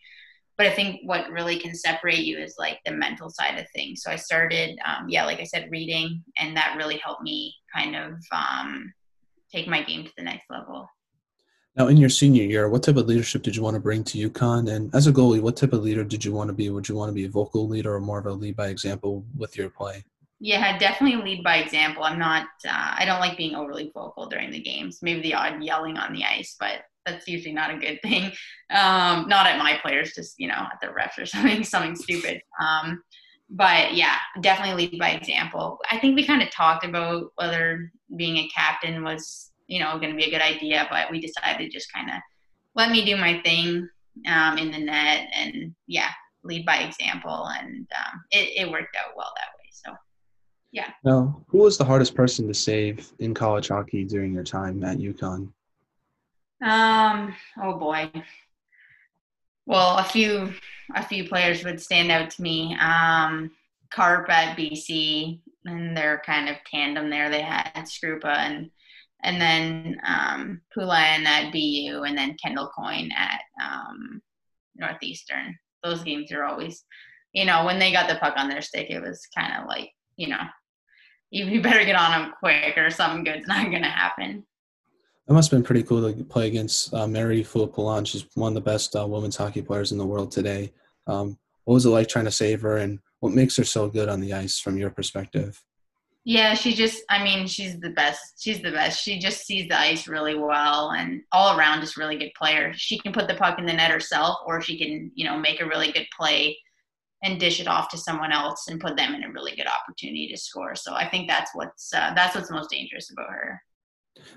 But 0.59 0.67
i 0.67 0.71
think 0.71 1.01
what 1.05 1.31
really 1.31 1.59
can 1.59 1.75
separate 1.75 2.25
you 2.25 2.39
is 2.39 2.57
like 2.59 2.79
the 2.85 2.93
mental 2.93 3.31
side 3.31 3.59
of 3.59 3.67
things. 3.75 4.03
So 4.03 4.11
i 4.11 4.17
started 4.17 4.79
um, 4.87 5.09
yeah 5.09 5.25
like 5.25 5.41
i 5.41 5.45
said 5.45 5.71
reading 5.71 6.23
and 6.39 6.57
that 6.57 6.77
really 6.77 6.99
helped 6.99 7.23
me 7.23 7.55
kind 7.75 7.97
of 7.97 8.13
um, 8.33 8.93
take 9.53 9.69
my 9.69 9.83
game 9.83 10.05
to 10.05 10.13
the 10.17 10.25
next 10.25 10.45
level. 10.51 10.89
Now, 11.77 11.89
in 11.89 11.99
your 11.99 12.09
senior 12.09 12.45
year, 12.45 12.71
what 12.71 12.83
type 12.83 12.97
of 12.97 13.07
leadership 13.07 13.43
did 13.43 13.55
you 13.55 13.63
want 13.63 13.75
to 13.75 13.81
bring 13.81 14.03
to 14.05 14.31
UConn? 14.31 14.75
And 14.75 14.95
as 14.95 15.07
a 15.07 15.13
goalie, 15.13 15.43
what 15.43 15.59
type 15.59 15.75
of 15.75 15.83
leader 15.83 16.05
did 16.05 16.25
you 16.25 16.33
want 16.33 16.49
to 16.49 16.55
be? 16.55 16.71
Would 16.71 16.89
you 16.89 16.95
want 16.95 17.11
to 17.11 17.15
be 17.15 17.27
a 17.27 17.29
vocal 17.29 17.69
leader 17.69 17.95
or 17.95 18.01
more 18.01 18.19
of 18.19 18.27
a 18.27 18.33
lead 18.33 18.57
by 18.57 18.69
example 18.69 19.27
with 19.37 19.59
your 19.59 19.69
play? 19.69 20.03
Yeah, 20.41 20.79
definitely 20.79 21.23
lead 21.23 21.45
by 21.45 21.59
example. 21.59 22.03
I'm 22.03 22.19
not, 22.19 22.47
uh, 22.67 22.95
I 22.99 23.05
don't 23.05 23.21
like 23.21 23.37
being 23.37 23.55
overly 23.55 23.91
vocal 23.93 24.27
during 24.27 24.51
the 24.51 24.61
games. 24.61 25.01
Maybe 25.03 25.21
the 25.21 25.35
odd 25.35 25.63
yelling 25.63 25.99
on 25.99 26.15
the 26.15 26.25
ice, 26.25 26.57
but 26.59 26.83
that's 27.05 27.29
usually 27.29 27.55
not 27.55 27.71
a 27.71 27.79
good 27.79 28.01
thing. 28.03 28.33
Um, 28.71 29.29
not 29.29 29.47
at 29.47 29.59
my 29.59 29.79
players, 29.83 30.15
just, 30.15 30.35
you 30.39 30.49
know, 30.49 30.55
at 30.55 30.79
the 30.81 30.89
refs 30.89 31.19
or 31.19 31.27
something, 31.27 31.63
something 31.63 31.95
stupid. 31.95 32.41
Um, 32.59 33.03
but 33.51 33.95
yeah, 33.95 34.17
definitely 34.41 34.87
lead 34.87 34.99
by 34.99 35.11
example. 35.11 35.79
I 35.91 35.99
think 35.99 36.17
we 36.17 36.27
kind 36.27 36.43
of 36.43 36.51
talked 36.51 36.87
about 36.87 37.33
whether 37.37 37.93
being 38.17 38.39
a 38.39 38.49
captain 38.49 39.05
was, 39.05 39.53
you 39.67 39.81
know, 39.81 39.99
going 39.99 40.11
to 40.11 40.17
be 40.17 40.25
a 40.25 40.31
good 40.31 40.43
idea, 40.43 40.87
but 40.91 41.11
we 41.11 41.21
decided 41.21 41.59
to 41.59 41.69
just 41.69 41.93
kind 41.93 42.09
of 42.11 42.17
let 42.75 42.91
me 42.91 43.05
do 43.05 43.17
my 43.17 43.41
thing 43.43 43.89
um, 44.29 44.59
in 44.59 44.71
the 44.71 44.79
net 44.79 45.29
and 45.35 45.75
yeah, 45.87 46.11
lead 46.45 46.65
by 46.65 46.79
example. 46.79 47.49
And 47.59 47.87
um, 47.97 48.25
it, 48.31 48.67
it 48.67 48.71
worked 48.71 48.97
out 48.97 49.17
well 49.17 49.33
that 49.37 49.49
way. 49.59 49.71
So 49.71 49.93
yeah. 50.73 50.91
Now, 51.05 51.43
who 51.49 51.59
was 51.59 51.79
the 51.79 51.85
hardest 51.85 52.15
person 52.15 52.47
to 52.49 52.55
save 52.55 53.11
in 53.19 53.35
college 53.35 53.69
hockey 53.69 54.05
during 54.05 54.33
your 54.33 54.45
time 54.45 54.85
at 54.85 54.99
UConn? 54.99 55.53
Um, 56.63 57.35
oh 57.63 57.79
boy. 57.79 58.11
Well, 59.67 59.99
a 59.99 60.05
few 60.05 60.53
a 60.95 61.03
few 61.03 61.29
players 61.29 61.65
would 61.65 61.81
stand 61.81 62.13
out 62.13 62.31
to 62.31 62.43
me. 62.43 62.77
Um, 62.81 63.51
Carp 63.91 64.29
at 64.31 64.57
BC, 64.57 65.41
and 65.65 65.97
their 65.97 66.23
kind 66.25 66.49
of 66.49 66.57
tandem 66.71 67.11
there. 67.11 67.31
They 67.31 67.43
had 67.43 67.73
Skarupa 67.77 68.37
and 68.37 68.71
and 69.23 69.41
then 69.41 69.97
um, 70.07 70.61
Poulin 70.75 71.27
at 71.27 71.53
BU, 71.53 72.03
and 72.07 72.17
then 72.17 72.37
Kendall 72.43 72.71
Coyne 72.77 73.11
at 73.17 73.41
um, 73.63 74.21
Northeastern. 74.77 75.57
Those 75.83 76.03
games 76.03 76.33
are 76.33 76.45
always, 76.45 76.85
you 77.33 77.45
know, 77.45 77.65
when 77.65 77.79
they 77.79 77.93
got 77.93 78.09
the 78.09 78.17
puck 78.17 78.35
on 78.37 78.49
their 78.49 78.63
stick, 78.63 78.91
it 78.91 79.01
was 79.01 79.27
kind 79.37 79.61
of 79.61 79.69
like, 79.69 79.91
you 80.17 80.29
know, 80.29 80.43
you, 81.31 81.61
better 81.61 81.85
get 81.85 81.97
on 81.97 82.11
them 82.13 82.33
quick, 82.39 82.77
or 82.77 82.91
something 82.91 83.25
good's 83.25 83.49
not 83.49 83.71
going 83.71 83.83
to 83.83 83.89
happen. 83.89 84.45
That 85.27 85.35
must 85.35 85.51
have 85.51 85.59
been 85.59 85.67
pretty 85.67 85.83
cool 85.83 86.13
to 86.13 86.25
play 86.25 86.47
against 86.47 86.95
uh, 86.95 87.07
Mary 87.07 87.43
Poulin. 87.43 88.05
She's 88.05 88.27
one 88.35 88.51
of 88.51 88.55
the 88.55 88.61
best 88.61 88.95
uh, 88.95 89.07
women's 89.07 89.37
hockey 89.37 89.61
players 89.61 89.91
in 89.91 89.99
the 89.99 90.07
world 90.07 90.31
today. 90.31 90.73
Um, 91.07 91.37
what 91.65 91.75
was 91.75 91.85
it 91.85 91.91
like 91.91 92.09
trying 92.09 92.27
to 92.27 92.31
save 92.31 92.61
her, 92.63 92.77
and 92.77 93.01
what 93.21 93.33
makes 93.33 93.57
her 93.57 93.65
so 93.65 93.89
good 93.89 94.09
on 94.09 94.21
the 94.21 94.35
ice 94.35 94.61
from 94.61 94.79
your 94.79 94.91
perspective? 94.91 95.61
Yeah, 96.29 96.55
she 96.55 96.75
just, 96.75 97.05
I 97.09 97.23
mean, 97.23 97.47
she's 97.47 97.79
the 97.79 97.91
best. 97.91 98.43
She's 98.43 98.61
the 98.61 98.73
best. 98.73 99.01
She 99.01 99.21
just 99.21 99.47
sees 99.47 99.69
the 99.69 99.79
ice 99.79 100.09
really 100.09 100.35
well 100.35 100.91
and 100.91 101.23
all 101.31 101.57
around 101.57 101.83
just 101.83 101.97
really 101.97 102.19
good 102.19 102.33
player. 102.37 102.73
She 102.75 102.99
can 102.99 103.13
put 103.13 103.29
the 103.29 103.37
puck 103.37 103.61
in 103.61 103.65
the 103.65 103.73
net 103.73 103.93
herself 103.93 104.39
or 104.45 104.61
she 104.61 104.77
can, 104.77 105.13
you 105.15 105.25
know, 105.25 105.39
make 105.39 105.61
a 105.61 105.67
really 105.67 105.93
good 105.93 106.09
play 106.19 106.59
and 107.23 107.39
dish 107.39 107.61
it 107.61 107.69
off 107.69 107.89
to 107.91 107.97
someone 107.97 108.33
else 108.33 108.67
and 108.67 108.81
put 108.81 108.97
them 108.97 109.15
in 109.15 109.23
a 109.23 109.31
really 109.31 109.55
good 109.55 109.69
opportunity 109.69 110.27
to 110.27 110.37
score. 110.37 110.75
So 110.75 110.95
I 110.95 111.09
think 111.09 111.29
that's 111.29 111.53
what's, 111.55 111.95
uh, 111.95 112.13
that's 112.17 112.35
what's 112.35 112.51
most 112.51 112.71
dangerous 112.71 113.13
about 113.13 113.31
her. 113.31 113.63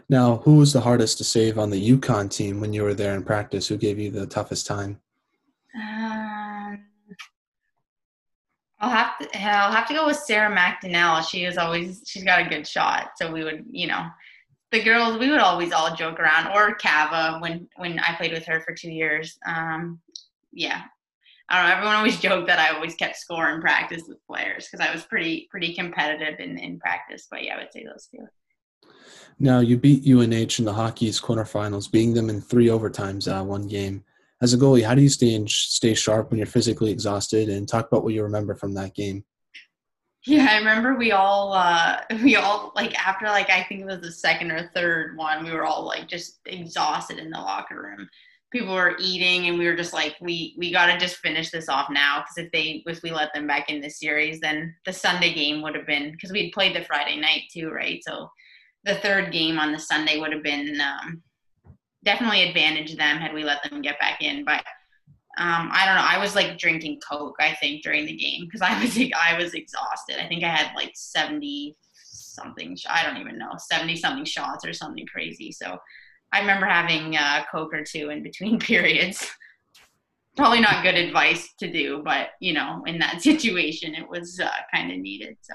Now, 0.10 0.38
who 0.46 0.58
was 0.58 0.74
the 0.74 0.82
hardest 0.82 1.18
to 1.18 1.24
save 1.24 1.58
on 1.58 1.72
the 1.72 1.90
UConn 1.98 2.30
team 2.30 2.62
when 2.62 2.72
you 2.72 2.84
were 2.84 2.94
there 2.94 3.16
in 3.16 3.24
practice? 3.24 3.68
Who 3.68 3.78
gave 3.78 3.98
you 3.98 4.12
the 4.12 4.28
toughest 4.28 4.68
time? 4.68 5.00
Um, 5.76 6.39
I'll 8.80 8.90
have 8.90 9.18
to 9.20 9.38
I'll 9.38 9.72
have 9.72 9.88
to 9.88 9.94
go 9.94 10.06
with 10.06 10.18
Sarah 10.18 10.56
McDonnell. 10.56 11.28
She 11.28 11.44
is 11.44 11.58
always 11.58 12.02
she's 12.06 12.24
got 12.24 12.46
a 12.46 12.50
good 12.50 12.68
shot. 12.68 13.12
So 13.18 13.32
we 13.32 13.44
would, 13.44 13.66
you 13.70 13.88
know, 13.88 14.08
the 14.72 14.82
girls 14.82 15.18
we 15.18 15.30
would 15.30 15.40
always 15.40 15.72
all 15.72 15.96
joke 15.96 16.20
around 16.20 16.56
or 16.56 16.76
Kava 16.76 17.40
when 17.40 17.68
when 17.76 18.00
I 18.00 18.16
played 18.16 18.32
with 18.32 18.46
her 18.46 18.62
for 18.62 18.74
two 18.74 18.92
years. 18.92 19.38
Um, 19.46 20.00
yeah. 20.54 20.84
I 21.50 21.58
don't 21.58 21.70
know. 21.70 21.76
Everyone 21.76 21.96
always 21.96 22.20
joked 22.22 22.48
that 22.48 22.60
I 22.60 22.76
always 22.76 22.96
kept 22.96 23.18
score 23.18 23.50
in 23.50 23.60
practice 23.60 24.04
with 24.08 24.26
players 24.28 24.68
because 24.70 24.86
I 24.86 24.94
was 24.94 25.04
pretty 25.04 25.48
pretty 25.52 25.74
competitive 25.74 26.40
in, 26.40 26.58
in 26.58 26.80
practice. 26.80 27.28
But 27.30 27.44
yeah, 27.44 27.56
I 27.56 27.60
would 27.60 27.74
say 27.74 27.84
those 27.84 28.08
two. 28.08 28.26
Now 29.40 29.60
you 29.60 29.78
beat 29.78 30.06
UNH 30.06 30.60
in 30.60 30.66
the 30.66 30.74
Hockey 30.74 31.08
East 31.08 31.22
quarterfinals, 31.22 31.92
beating 31.92 32.14
them 32.14 32.30
in 32.30 32.42
three 32.42 32.68
overtimes 32.68 33.28
uh, 33.28 33.44
one 33.44 33.68
game 33.68 34.04
as 34.42 34.54
a 34.54 34.58
goalie, 34.58 34.86
how 34.86 34.96
do 34.96 35.02
you 35.02 35.10
stay 35.10 35.44
stay 35.48 35.94
sharp 35.94 36.30
when 36.30 36.38
you're 36.38 36.48
physically 36.48 36.92
exhausted? 36.92 37.50
And 37.50 37.68
talk 37.68 37.88
about 37.88 38.04
what 38.04 38.14
you 38.14 38.24
remember 38.24 38.56
from 38.56 38.74
that 38.76 38.96
game. 38.96 39.24
Yeah, 40.26 40.48
I 40.50 40.58
remember 40.58 40.96
we 40.96 41.12
all 41.12 41.54
uh 41.54 42.02
we 42.24 42.36
all 42.36 42.72
like 42.76 42.96
after 42.96 43.26
like 43.26 43.50
I 43.50 43.64
think 43.64 43.82
it 43.82 43.86
was 43.86 44.02
the 44.02 44.12
second 44.12 44.52
or 44.52 44.70
third 44.74 45.18
one, 45.18 45.44
we 45.44 45.52
were 45.52 45.66
all 45.66 45.86
like 45.86 46.08
just 46.08 46.40
exhausted 46.46 47.20
in 47.20 47.30
the 47.30 47.38
locker 47.38 47.82
room. 47.82 48.10
People 48.52 48.74
were 48.74 48.98
eating 49.00 49.48
and 49.48 49.60
we 49.60 49.68
were 49.68 49.76
just 49.76 49.94
like 49.94 50.16
we 50.22 50.56
we 50.58 50.72
got 50.72 50.88
to 50.88 50.98
just 50.98 51.18
finish 51.18 51.52
this 51.52 51.70
off 51.70 51.90
now 51.90 52.22
because 52.22 52.46
if 52.46 52.52
they 52.52 52.84
if 52.86 53.04
we 53.04 53.12
let 53.12 53.34
them 53.34 53.46
back 53.46 53.70
in 53.70 53.82
the 53.82 53.90
series, 53.90 54.40
then 54.40 54.74
the 54.86 54.94
Sunday 54.94 55.34
game 55.34 55.62
would 55.62 55.76
have 55.76 55.86
been 55.86 56.12
because 56.12 56.32
we'd 56.32 56.52
played 56.52 56.76
the 56.76 56.84
Friday 56.86 57.18
night 57.20 57.44
too, 57.52 57.70
right? 57.70 58.02
So 58.04 58.30
the 58.86 58.96
third 58.96 59.32
game 59.32 59.60
on 59.60 59.72
the 59.72 59.80
Sunday 59.80 60.20
would 60.20 60.34
have 60.34 60.44
been 60.44 60.80
um 60.82 61.22
definitely 62.10 62.44
advantage 62.44 62.96
them 62.96 63.18
had 63.18 63.34
we 63.34 63.44
let 63.44 63.62
them 63.64 63.82
get 63.84 64.00
back 64.00 64.22
in. 64.22 64.44
But 64.44 64.64
um, 65.38 65.70
I 65.72 65.86
don't 65.86 65.96
know. 65.96 66.08
I 66.08 66.18
was 66.18 66.36
like 66.36 66.58
drinking 66.58 67.00
Coke, 67.08 67.36
I 67.40 67.54
think, 67.62 67.84
during 67.84 68.06
the 68.08 68.16
game 68.16 68.46
because 68.46 68.62
I 68.62 68.82
was 68.82 68.98
like, 68.98 69.12
I 69.14 69.38
was 69.38 69.54
exhausted. 69.54 70.22
I 70.24 70.28
think 70.28 70.44
I 70.44 70.50
had 70.50 70.76
like 70.76 70.92
seventy 70.96 71.78
something. 71.94 72.76
I 72.90 73.04
don't 73.04 73.18
even 73.18 73.38
know 73.38 73.52
seventy 73.58 73.96
something 73.96 74.26
shots 74.26 74.66
or 74.66 74.74
something 74.74 75.06
crazy. 75.06 75.52
So 75.52 75.78
I 76.34 76.40
remember 76.40 76.66
having 76.66 77.16
a 77.16 77.46
Coke 77.52 77.74
or 77.74 77.84
two 77.84 78.10
in 78.10 78.24
between 78.24 78.60
periods. 78.72 79.30
Probably 80.36 80.62
not 80.62 80.84
good 80.84 80.96
advice 80.96 81.54
to 81.60 81.72
do, 81.72 82.02
but 82.04 82.30
you 82.40 82.54
know, 82.54 82.82
in 82.88 82.98
that 83.00 83.22
situation, 83.30 83.94
it 83.94 84.10
was 84.10 84.40
uh, 84.40 84.50
kind 84.74 84.92
of 84.92 84.98
needed. 84.98 85.38
So. 85.42 85.54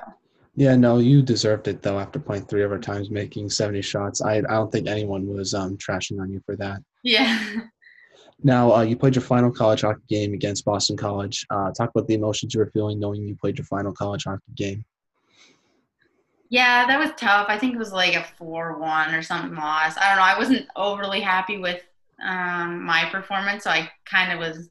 Yeah, 0.57 0.77
no, 0.77 0.99
you 0.99 1.21
deserved 1.21 1.67
it 1.67 1.83
though. 1.83 1.99
After 1.99 2.21
playing 2.21 2.47
three 2.47 2.63
overtimes, 2.63 3.11
making 3.11 3.51
seventy 3.51 3.83
shots, 3.83 4.23
I 4.23 4.37
I 4.37 4.41
don't 4.41 4.71
think 4.71 4.87
anyone 4.87 5.27
was 5.27 5.53
um, 5.53 5.77
trashing 5.77 6.21
on 6.21 6.31
you 6.31 6.41
for 6.47 6.57
that. 6.57 6.81
Yeah. 7.03 7.43
Now 8.43 8.73
uh, 8.73 8.83
you 8.83 8.97
played 8.97 9.15
your 9.15 9.23
final 9.23 9.51
college 9.51 9.81
hockey 9.81 10.03
game 10.09 10.35
against 10.35 10.65
Boston 10.65 10.97
College. 10.97 11.47
Uh, 11.51 11.73
talk 11.73 11.91
about 11.91 12.07
the 12.07 12.15
emotions 12.15 12.55
you 12.55 12.61
were 12.61 12.71
feeling 12.71 13.01
knowing 13.01 13.27
you 13.27 13.37
played 13.37 13.59
your 13.59 13.65
final 13.65 13.93
college 13.93 14.25
hockey 14.25 14.43
game. 14.55 14.85
Yeah, 16.51 16.87
that 16.87 16.99
was 16.99 17.11
tough. 17.17 17.47
I 17.49 17.59
think 17.59 17.75
it 17.75 17.79
was 17.79 17.93
like 17.93 18.15
a 18.15 18.25
four-one 18.39 19.15
or 19.15 19.23
something 19.23 19.57
loss. 19.57 19.97
I 19.97 20.09
don't 20.09 20.19
know. 20.19 20.23
I 20.23 20.39
wasn't 20.39 20.67
overly 20.77 21.21
happy 21.21 21.59
with 21.59 21.81
um, 22.25 22.85
my 22.85 23.07
performance, 23.11 23.65
so 23.65 23.71
I 23.71 23.91
kind 24.05 24.33
of 24.33 24.39
was. 24.39 24.69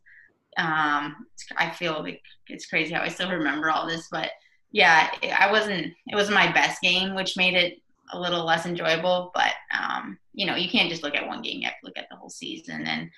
Um, 0.55 1.25
I 1.58 1.71
feel 1.71 2.03
like 2.03 2.21
it's 2.47 2.67
crazy 2.67 2.93
how 2.93 3.01
I 3.01 3.10
still 3.10 3.31
remember 3.31 3.71
all 3.71 3.88
this, 3.88 4.08
but 4.12 4.29
yeah, 4.73 5.12
I 5.39 5.49
wasn't. 5.51 5.93
It 6.07 6.15
wasn't 6.15 6.36
my 6.36 6.51
best 6.51 6.81
game, 6.81 7.15
which 7.15 7.38
made 7.38 7.53
it 7.53 7.79
a 8.12 8.19
little 8.19 8.43
less 8.43 8.65
enjoyable. 8.65 9.31
But 9.33 9.53
um, 9.71 10.17
you 10.33 10.45
know, 10.45 10.55
you 10.55 10.67
can't 10.67 10.89
just 10.89 11.03
look 11.03 11.15
at 11.15 11.27
one 11.27 11.41
game; 11.41 11.59
you 11.59 11.67
have 11.67 11.79
to 11.79 11.86
look 11.86 11.97
at 11.97 12.07
the 12.09 12.17
whole 12.17 12.29
season. 12.29 12.86
And 12.86 13.09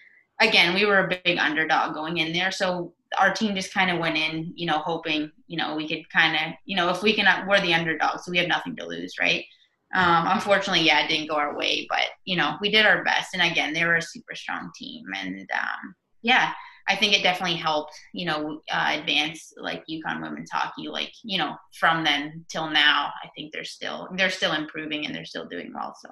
again, 0.42 0.76
we 0.76 0.86
were 0.86 1.00
a 1.00 1.20
big 1.24 1.38
underdog 1.40 1.96
going 1.96 2.18
in 2.18 2.34
there, 2.34 2.52
so 2.52 2.94
our 3.18 3.34
team 3.34 3.56
just 3.56 3.74
kind 3.74 3.90
of 3.90 4.00
went 4.00 4.18
in, 4.18 4.52
you 4.56 4.66
know, 4.66 4.80
hoping, 4.80 5.32
you 5.48 5.58
know, 5.58 5.76
we 5.76 5.88
could 5.88 6.10
kind 6.10 6.36
of, 6.36 6.54
you 6.66 6.76
know, 6.76 6.90
if 6.90 7.02
we 7.02 7.14
can, 7.14 7.48
we're 7.48 7.62
the 7.62 7.74
underdog, 7.74 8.20
so 8.20 8.30
we 8.30 8.38
have 8.38 8.48
nothing 8.50 8.76
to 8.76 8.86
lose, 8.86 9.14
right? 9.22 9.46
Um, 9.94 10.26
unfortunately, 10.28 10.86
yeah, 10.86 11.06
it 11.06 11.08
didn't 11.08 11.30
go 11.30 11.36
our 11.36 11.56
way, 11.58 11.88
but 11.90 12.10
you 12.26 12.36
know, 12.36 12.58
we 12.60 12.70
did 12.70 12.86
our 12.86 13.02
best. 13.06 13.34
And 13.34 13.50
again, 13.50 13.72
they 13.72 13.86
were 13.86 13.96
a 13.96 14.02
super 14.02 14.36
strong 14.36 14.72
team, 14.76 15.06
and 15.16 15.50
um, 15.54 15.96
yeah, 16.22 16.52
I 16.88 16.96
think 16.96 17.14
it 17.14 17.24
definitely 17.24 17.58
helped, 17.58 17.94
you 18.14 18.26
know, 18.26 18.62
uh, 18.72 18.98
advance 19.00 19.54
like 19.58 19.84
UConn 19.90 20.22
women's 20.22 20.52
hockey. 20.52 20.88
Like, 20.88 21.12
you 21.24 21.38
know, 21.38 21.56
from 21.80 22.04
then 22.04 22.46
till 22.50 22.70
now, 22.70 23.12
I 23.24 23.30
think 23.36 23.52
they're 23.54 23.64
still 23.64 24.08
they're 24.16 24.30
still 24.30 24.54
improving 24.54 25.06
and 25.06 25.16
they're 25.16 25.26
still 25.26 25.48
doing 25.48 25.72
well. 25.74 25.96
So. 26.02 26.12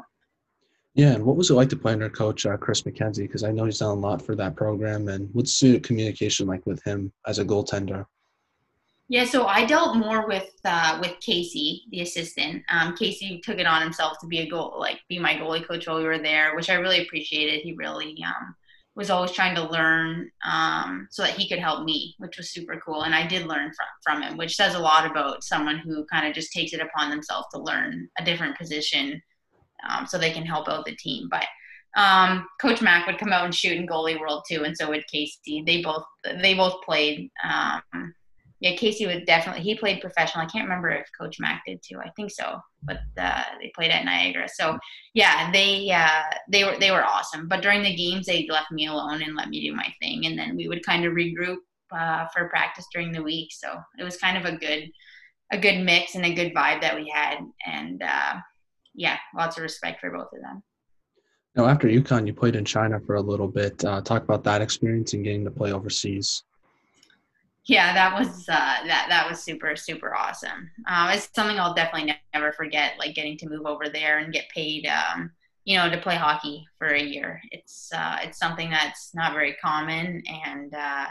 Yeah, 0.96 1.14
and 1.14 1.26
what 1.26 1.36
was 1.36 1.50
it 1.50 1.56
like 1.56 1.70
to 1.70 1.76
play 1.76 1.94
under 1.94 2.10
Coach 2.10 2.46
uh, 2.46 2.56
Chris 2.58 2.84
MacKenzie? 2.84 3.24
Because 3.24 3.44
I 3.44 3.52
know 3.52 3.66
he's 3.66 3.80
done 3.80 3.98
a 3.98 4.00
lot 4.00 4.22
for 4.22 4.36
that 4.36 4.56
program. 4.56 5.08
And 5.10 5.28
what's 5.34 5.60
the 5.60 5.80
communication 5.80 6.48
like 6.48 6.66
with 6.68 6.84
him 6.84 7.12
as 7.26 7.40
a 7.40 7.46
goaltender? 7.46 8.06
Yeah, 9.10 9.26
so 9.26 9.46
I 9.46 9.66
dealt 9.66 9.98
more 9.98 10.28
with 10.28 10.50
uh, 10.66 11.00
with 11.02 11.20
Casey, 11.20 11.84
the 11.92 12.02
assistant. 12.02 12.64
Um, 12.70 12.96
Casey 12.96 13.42
took 13.44 13.58
it 13.58 13.68
on 13.68 13.82
himself 13.82 14.18
to 14.22 14.28
be 14.28 14.40
a 14.40 14.50
goal, 14.50 14.76
like 14.80 15.00
be 15.10 15.20
my 15.20 15.34
goalie 15.34 15.68
coach 15.68 15.88
while 15.88 15.98
we 15.98 16.06
were 16.06 16.20
there, 16.20 16.56
which 16.56 16.70
I 16.70 16.76
really 16.76 17.02
appreciated. 17.02 17.62
He 17.62 17.74
really 17.74 18.16
um, 18.26 18.56
was 18.96 19.10
always 19.10 19.32
trying 19.32 19.56
to 19.56 19.70
learn 19.72 20.30
um, 20.50 21.08
so 21.10 21.24
that 21.24 21.34
he 21.34 21.50
could 21.50 21.60
help 21.60 21.84
me, 21.84 22.14
which 22.20 22.38
was 22.38 22.52
super 22.52 22.80
cool. 22.86 23.04
And 23.04 23.16
I 23.16 23.26
did 23.26 23.48
learn 23.48 23.72
from, 23.74 23.88
from 24.04 24.22
him, 24.22 24.38
which 24.38 24.56
says 24.56 24.76
a 24.76 24.80
lot 24.80 25.10
about 25.10 25.44
someone 25.44 25.80
who 25.80 26.06
kind 26.06 26.28
of 26.28 26.34
just 26.34 26.52
takes 26.52 26.74
it 26.74 26.82
upon 26.82 27.10
themselves 27.10 27.48
to 27.54 27.60
learn 27.60 28.08
a 28.20 28.26
different 28.26 28.58
position 28.58 29.22
um, 29.90 30.06
so 30.06 30.18
they 30.18 30.32
can 30.32 30.46
help 30.46 30.70
out 30.70 30.86
the 30.86 30.96
team. 30.96 31.28
But 31.32 31.46
um, 31.96 32.48
Coach 32.62 32.82
Mack 32.82 33.08
would 33.08 33.20
come 33.20 33.34
out 33.34 33.46
and 33.46 33.54
shoot 33.54 33.78
in 33.78 33.88
goalie 33.88 34.20
world 34.20 34.44
too, 34.50 34.64
and 34.64 34.76
so 34.76 34.90
would 34.90 35.06
Casey. 35.08 35.64
They 35.66 35.82
both 35.82 36.04
they 36.24 36.54
both 36.54 36.82
played 36.84 37.30
um, 37.44 38.14
yeah, 38.64 38.78
Casey 38.78 39.06
would 39.06 39.26
definitely. 39.26 39.62
He 39.62 39.76
played 39.76 40.00
professional. 40.00 40.46
I 40.46 40.48
can't 40.48 40.64
remember 40.64 40.90
if 40.90 41.06
Coach 41.20 41.38
Mack 41.38 41.64
did 41.68 41.82
too. 41.84 42.00
I 42.00 42.10
think 42.16 42.32
so, 42.32 42.62
but 42.82 43.00
uh, 43.18 43.44
they 43.60 43.74
played 43.76 43.92
at 43.92 44.06
Niagara. 44.06 44.48
So 44.48 44.80
yeah, 45.14 45.52
they 45.52 45.92
uh, 45.92 46.24
they 46.48 46.64
were 46.64 46.78
they 46.80 46.90
were 46.90 47.04
awesome. 47.04 47.50
But 47.50 47.62
during 47.62 47.84
the 47.84 47.94
games, 47.94 48.26
they 48.26 48.48
left 48.50 48.72
me 48.72 48.88
alone 48.88 49.22
and 49.22 49.36
let 49.36 49.50
me 49.50 49.62
do 49.62 49.76
my 49.76 49.94
thing, 50.02 50.28
and 50.28 50.40
then 50.40 50.56
we 50.56 50.70
would 50.70 50.86
kind 50.86 51.04
of 51.04 51.12
regroup 51.12 51.58
uh, 51.94 52.28
for 52.34 52.48
practice 52.48 52.88
during 52.94 53.12
the 53.12 53.22
week. 53.22 53.50
So 53.52 53.68
it 54.00 54.04
was 54.06 54.16
kind 54.16 54.38
of 54.38 54.46
a 54.46 54.58
good 54.58 54.90
a 55.52 55.58
good 55.58 55.84
mix 55.84 56.16
and 56.16 56.24
a 56.24 56.34
good 56.34 56.54
vibe 56.56 56.80
that 56.80 56.96
we 56.96 57.12
had, 57.14 57.40
and 57.68 58.02
uh, 58.02 58.36
yeah, 58.96 59.18
lots 59.36 59.58
of 59.58 59.64
respect 59.64 60.00
for 60.00 60.10
both 60.10 60.30
of 60.34 60.42
them. 60.42 60.64
Now, 61.58 61.66
after 61.66 61.90
UConn, 61.90 62.26
you 62.26 62.34
played 62.34 62.56
in 62.56 62.64
China 62.64 63.02
for 63.02 63.16
a 63.16 63.22
little 63.22 63.50
bit. 63.50 63.84
Uh, 63.84 64.00
talk 64.00 64.24
about 64.24 64.46
that 64.46 64.62
experience 64.62 65.12
and 65.12 65.22
getting 65.22 65.44
to 65.44 65.52
play 65.52 65.74
overseas 65.74 66.46
yeah 67.66 67.94
that 67.94 68.18
was 68.18 68.48
uh, 68.50 68.86
that 68.88 69.06
that 69.10 69.30
was 69.30 69.42
super 69.42 69.76
super 69.76 70.16
awesome. 70.16 70.70
Um, 70.88 71.10
it's 71.10 71.30
something 71.34 71.60
i'll 71.60 71.74
definitely 71.74 72.08
ne- 72.08 72.22
never 72.34 72.52
forget 72.52 72.94
like 73.00 73.16
getting 73.16 73.38
to 73.38 73.50
move 73.50 73.66
over 73.66 73.90
there 73.90 74.20
and 74.20 74.34
get 74.34 74.50
paid 74.50 74.88
um, 74.88 75.32
you 75.66 75.78
know 75.78 75.90
to 75.90 75.98
play 75.98 76.16
hockey 76.16 76.66
for 76.78 76.88
a 76.88 77.02
year. 77.02 77.42
It's 77.52 77.90
uh, 77.94 78.18
it's 78.22 78.38
something 78.38 78.70
that's 78.70 79.14
not 79.16 79.34
very 79.34 79.56
common 79.62 80.24
and 80.46 80.74
uh, 80.74 81.06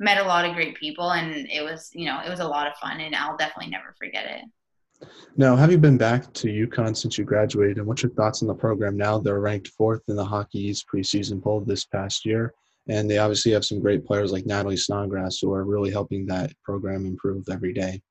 met 0.00 0.18
a 0.18 0.24
lot 0.24 0.44
of 0.44 0.54
great 0.54 0.76
people 0.76 1.12
and 1.12 1.48
it 1.50 1.62
was 1.62 1.90
you 1.94 2.06
know 2.06 2.20
it 2.24 2.28
was 2.28 2.40
a 2.40 2.48
lot 2.48 2.66
of 2.66 2.74
fun 2.76 3.00
and 3.00 3.14
i'll 3.14 3.36
definitely 3.36 3.70
never 3.70 3.94
forget 3.98 4.26
it. 4.26 5.08
Now 5.36 5.56
have 5.56 5.70
you 5.70 5.78
been 5.78 5.98
back 5.98 6.32
to 6.34 6.48
UConn 6.48 6.96
since 6.96 7.18
you 7.18 7.24
graduated 7.24 7.78
and 7.78 7.86
what's 7.86 8.02
your 8.02 8.12
thoughts 8.12 8.42
on 8.42 8.48
the 8.48 8.54
program 8.54 8.96
now 8.96 9.18
they're 9.18 9.40
ranked 9.40 9.68
fourth 9.68 10.02
in 10.08 10.16
the 10.16 10.24
Hockey 10.24 10.58
East 10.58 10.86
preseason 10.92 11.42
poll 11.42 11.60
this 11.60 11.84
past 11.84 12.26
year 12.26 12.52
and 12.88 13.10
they 13.10 13.18
obviously 13.18 13.52
have 13.52 13.64
some 13.64 13.80
great 13.80 14.04
players 14.04 14.32
like 14.32 14.46
Natalie 14.46 14.76
Snodgrass 14.76 15.38
who 15.40 15.52
are 15.52 15.64
really 15.64 15.90
helping 15.90 16.26
that 16.26 16.52
program 16.64 17.06
improve 17.06 17.48
every 17.50 17.72
day. 17.72 18.02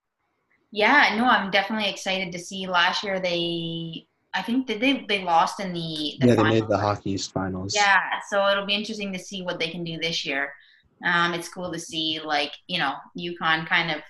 Yeah, 0.72 1.16
no, 1.18 1.26
I'm 1.26 1.52
definitely 1.52 1.90
excited 1.90 2.32
to 2.32 2.40
see. 2.40 2.66
Last 2.66 3.04
year 3.04 3.20
they, 3.20 4.06
I 4.34 4.42
think 4.42 4.68
did 4.68 4.80
they 4.80 5.06
they 5.08 5.24
lost 5.24 5.60
in 5.60 5.74
the, 5.74 6.16
the 6.22 6.28
yeah 6.28 6.36
finals. 6.36 6.38
they 6.38 6.62
made 6.62 6.70
the 6.70 6.78
Hockey 6.78 7.18
finals. 7.18 7.76
Yeah, 7.76 8.00
so 8.30 8.48
it'll 8.48 8.66
be 8.66 8.76
interesting 8.76 9.12
to 9.12 9.20
see 9.20 9.42
what 9.42 9.60
they 9.60 9.70
can 9.70 9.84
do 9.84 9.98
this 9.98 10.26
year. 10.26 10.54
Um, 11.06 11.34
it's 11.34 11.50
cool 11.50 11.72
to 11.72 11.80
see 11.80 12.22
like 12.24 12.54
you 12.68 12.80
know 12.80 12.94
UConn 13.20 13.68
kind 13.68 13.92
of 13.92 14.02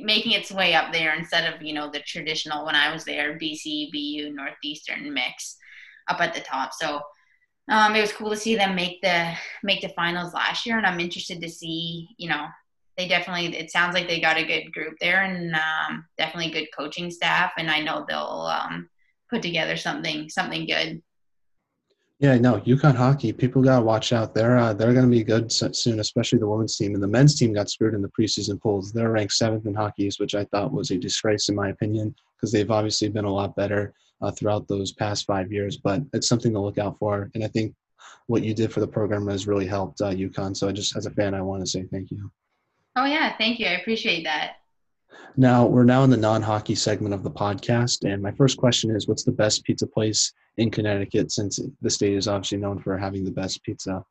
making 0.00 0.32
its 0.32 0.50
way 0.50 0.74
up 0.74 0.92
there 0.92 1.14
instead 1.14 1.52
of 1.52 1.60
you 1.60 1.74
know 1.74 1.90
the 1.90 2.00
traditional 2.00 2.64
when 2.64 2.74
I 2.74 2.90
was 2.90 3.04
there 3.04 3.38
BC 3.38 3.90
BU 3.92 4.32
Northeastern 4.32 5.12
mix 5.12 5.58
up 6.08 6.20
at 6.20 6.32
the 6.32 6.40
top. 6.40 6.72
So 6.72 7.02
um, 7.68 7.94
it 7.94 8.00
was 8.00 8.12
cool 8.12 8.30
to 8.30 8.36
see 8.36 8.56
them 8.56 8.74
make 8.74 9.00
the 9.02 9.32
make 9.62 9.82
the 9.82 9.88
finals 9.90 10.34
last 10.34 10.66
year, 10.66 10.78
and 10.78 10.86
I'm 10.86 11.00
interested 11.00 11.40
to 11.42 11.48
see, 11.48 12.08
you 12.16 12.28
know, 12.28 12.46
they 12.98 13.06
definitely 13.06 13.56
it 13.56 13.70
sounds 13.70 13.94
like 13.94 14.08
they 14.08 14.20
got 14.20 14.36
a 14.36 14.44
good 14.44 14.72
group 14.72 14.94
there 15.00 15.22
and 15.22 15.54
um, 15.54 16.04
definitely 16.18 16.50
good 16.50 16.66
coaching 16.76 17.10
staff 17.10 17.52
and 17.56 17.70
i 17.70 17.80
know 17.80 18.04
they'll 18.06 18.50
um, 18.52 18.90
put 19.30 19.40
together 19.40 19.76
something 19.76 20.28
something 20.28 20.66
good. 20.66 21.00
Yeah 22.18 22.36
no 22.36 22.58
UConn 22.58 22.96
hockey 22.96 23.32
people 23.32 23.62
gotta 23.62 23.84
watch 23.84 24.12
out. 24.12 24.34
They're 24.34 24.58
uh, 24.58 24.72
they're 24.74 24.92
gonna 24.92 25.06
be 25.06 25.22
good 25.22 25.52
soon 25.52 26.00
especially 26.00 26.40
the 26.40 26.48
women's 26.48 26.76
team 26.76 26.94
and 26.94 27.02
the 27.02 27.08
men's 27.08 27.38
team 27.38 27.54
got 27.54 27.70
screwed 27.70 27.94
in 27.94 28.02
the 28.02 28.10
preseason 28.18 28.60
polls. 28.60 28.92
They're 28.92 29.12
ranked 29.12 29.34
seventh 29.34 29.66
in 29.66 29.74
hockey 29.74 30.10
which 30.18 30.34
i 30.34 30.44
thought 30.46 30.72
was 30.72 30.90
a 30.90 30.98
disgrace 30.98 31.48
in 31.48 31.54
my 31.54 31.68
opinion 31.68 32.14
because 32.36 32.50
they've 32.50 32.70
obviously 32.70 33.08
been 33.08 33.24
a 33.24 33.32
lot 33.32 33.54
better 33.54 33.94
uh, 34.20 34.30
throughout 34.30 34.66
those 34.68 34.92
past 34.92 35.26
five 35.26 35.52
years 35.52 35.76
but 35.76 36.02
it's 36.12 36.28
something 36.28 36.52
to 36.52 36.60
look 36.60 36.78
out 36.78 36.98
for 36.98 37.30
and 37.34 37.44
i 37.44 37.48
think 37.48 37.74
what 38.26 38.42
you 38.44 38.54
did 38.54 38.72
for 38.72 38.80
the 38.80 38.86
program 38.86 39.26
has 39.26 39.46
really 39.46 39.66
helped 39.66 40.00
uh, 40.00 40.10
UConn 40.10 40.56
so 40.56 40.68
i 40.68 40.72
just 40.72 40.96
as 40.96 41.06
a 41.06 41.10
fan 41.10 41.34
i 41.34 41.40
want 41.40 41.60
to 41.60 41.66
say 41.66 41.84
thank 41.90 42.10
you 42.10 42.30
Oh 42.98 43.04
yeah, 43.04 43.36
thank 43.38 43.60
you. 43.60 43.66
I 43.66 43.74
appreciate 43.74 44.24
that. 44.24 44.56
Now 45.36 45.64
we're 45.64 45.84
now 45.84 46.02
in 46.02 46.10
the 46.10 46.16
non-hockey 46.16 46.74
segment 46.74 47.14
of 47.14 47.22
the 47.22 47.30
podcast, 47.30 48.04
and 48.04 48.20
my 48.20 48.32
first 48.32 48.56
question 48.56 48.90
is, 48.90 49.06
what's 49.06 49.22
the 49.22 49.30
best 49.30 49.62
pizza 49.62 49.86
place 49.86 50.32
in 50.56 50.68
Connecticut? 50.68 51.30
Since 51.30 51.60
the 51.80 51.90
state 51.90 52.14
is 52.14 52.26
obviously 52.26 52.58
known 52.58 52.80
for 52.80 52.98
having 52.98 53.24
the 53.24 53.30
best 53.30 53.62
pizza. 53.62 54.04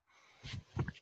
Um, 0.48 0.54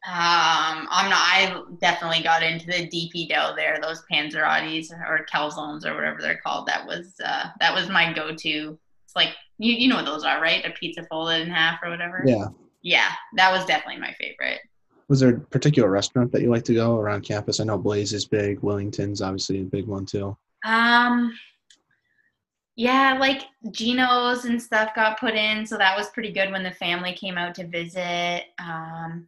I'm 0.03 1.11
not. 1.11 1.19
I 1.19 1.61
definitely 1.79 2.23
got 2.23 2.41
into 2.41 2.65
the 2.65 2.87
DP 2.87 3.29
dough 3.29 3.53
there. 3.55 3.77
Those 3.79 4.01
Panzerottis 4.11 4.91
or 5.07 5.23
calzones 5.31 5.85
or 5.85 5.93
whatever 5.93 6.21
they're 6.21 6.41
called. 6.43 6.67
That 6.67 6.87
was 6.87 7.13
uh, 7.23 7.49
that 7.59 7.75
was 7.75 7.87
my 7.87 8.13
go-to. 8.13 8.79
Like 9.15 9.30
you 9.58 9.73
you 9.73 9.88
know 9.88 9.95
what 9.95 10.06
those 10.06 10.23
are, 10.23 10.41
right? 10.41 10.65
A 10.65 10.71
pizza 10.71 11.06
folded 11.10 11.41
in 11.41 11.49
half 11.49 11.80
or 11.84 11.89
whatever. 11.89 12.23
Yeah. 12.25 12.47
Yeah, 12.82 13.10
that 13.36 13.51
was 13.51 13.65
definitely 13.65 13.99
my 13.99 14.13
favorite 14.19 14.60
was 15.08 15.19
there 15.19 15.30
a 15.30 15.39
particular 15.39 15.89
restaurant 15.89 16.32
that 16.32 16.41
you 16.41 16.49
like 16.49 16.63
to 16.65 16.73
go 16.73 16.97
around 16.97 17.21
campus? 17.21 17.60
I 17.60 17.63
know 17.63 17.78
Blaze 17.78 18.13
is 18.13 18.25
big. 18.25 18.60
Willington's 18.62 19.21
obviously 19.21 19.62
a 19.62 19.65
big 19.65 19.86
one 19.86 20.06
too. 20.06 20.36
Um, 20.65 21.38
yeah, 22.75 23.17
like 23.19 23.43
Geno's 23.71 24.45
and 24.45 24.62
stuff 24.62 24.95
got 24.95 25.19
put 25.19 25.36
in, 25.36 25.65
so 25.65 25.78
that 25.78 25.95
was 25.95 26.10
pretty 26.10 26.32
good 26.32 26.51
when 26.51 26.63
the 26.63 26.71
family 26.71 27.13
came 27.13 27.38
out 27.38 27.56
to 27.56 27.67
visit. 27.67 28.45
Um, 28.60 29.28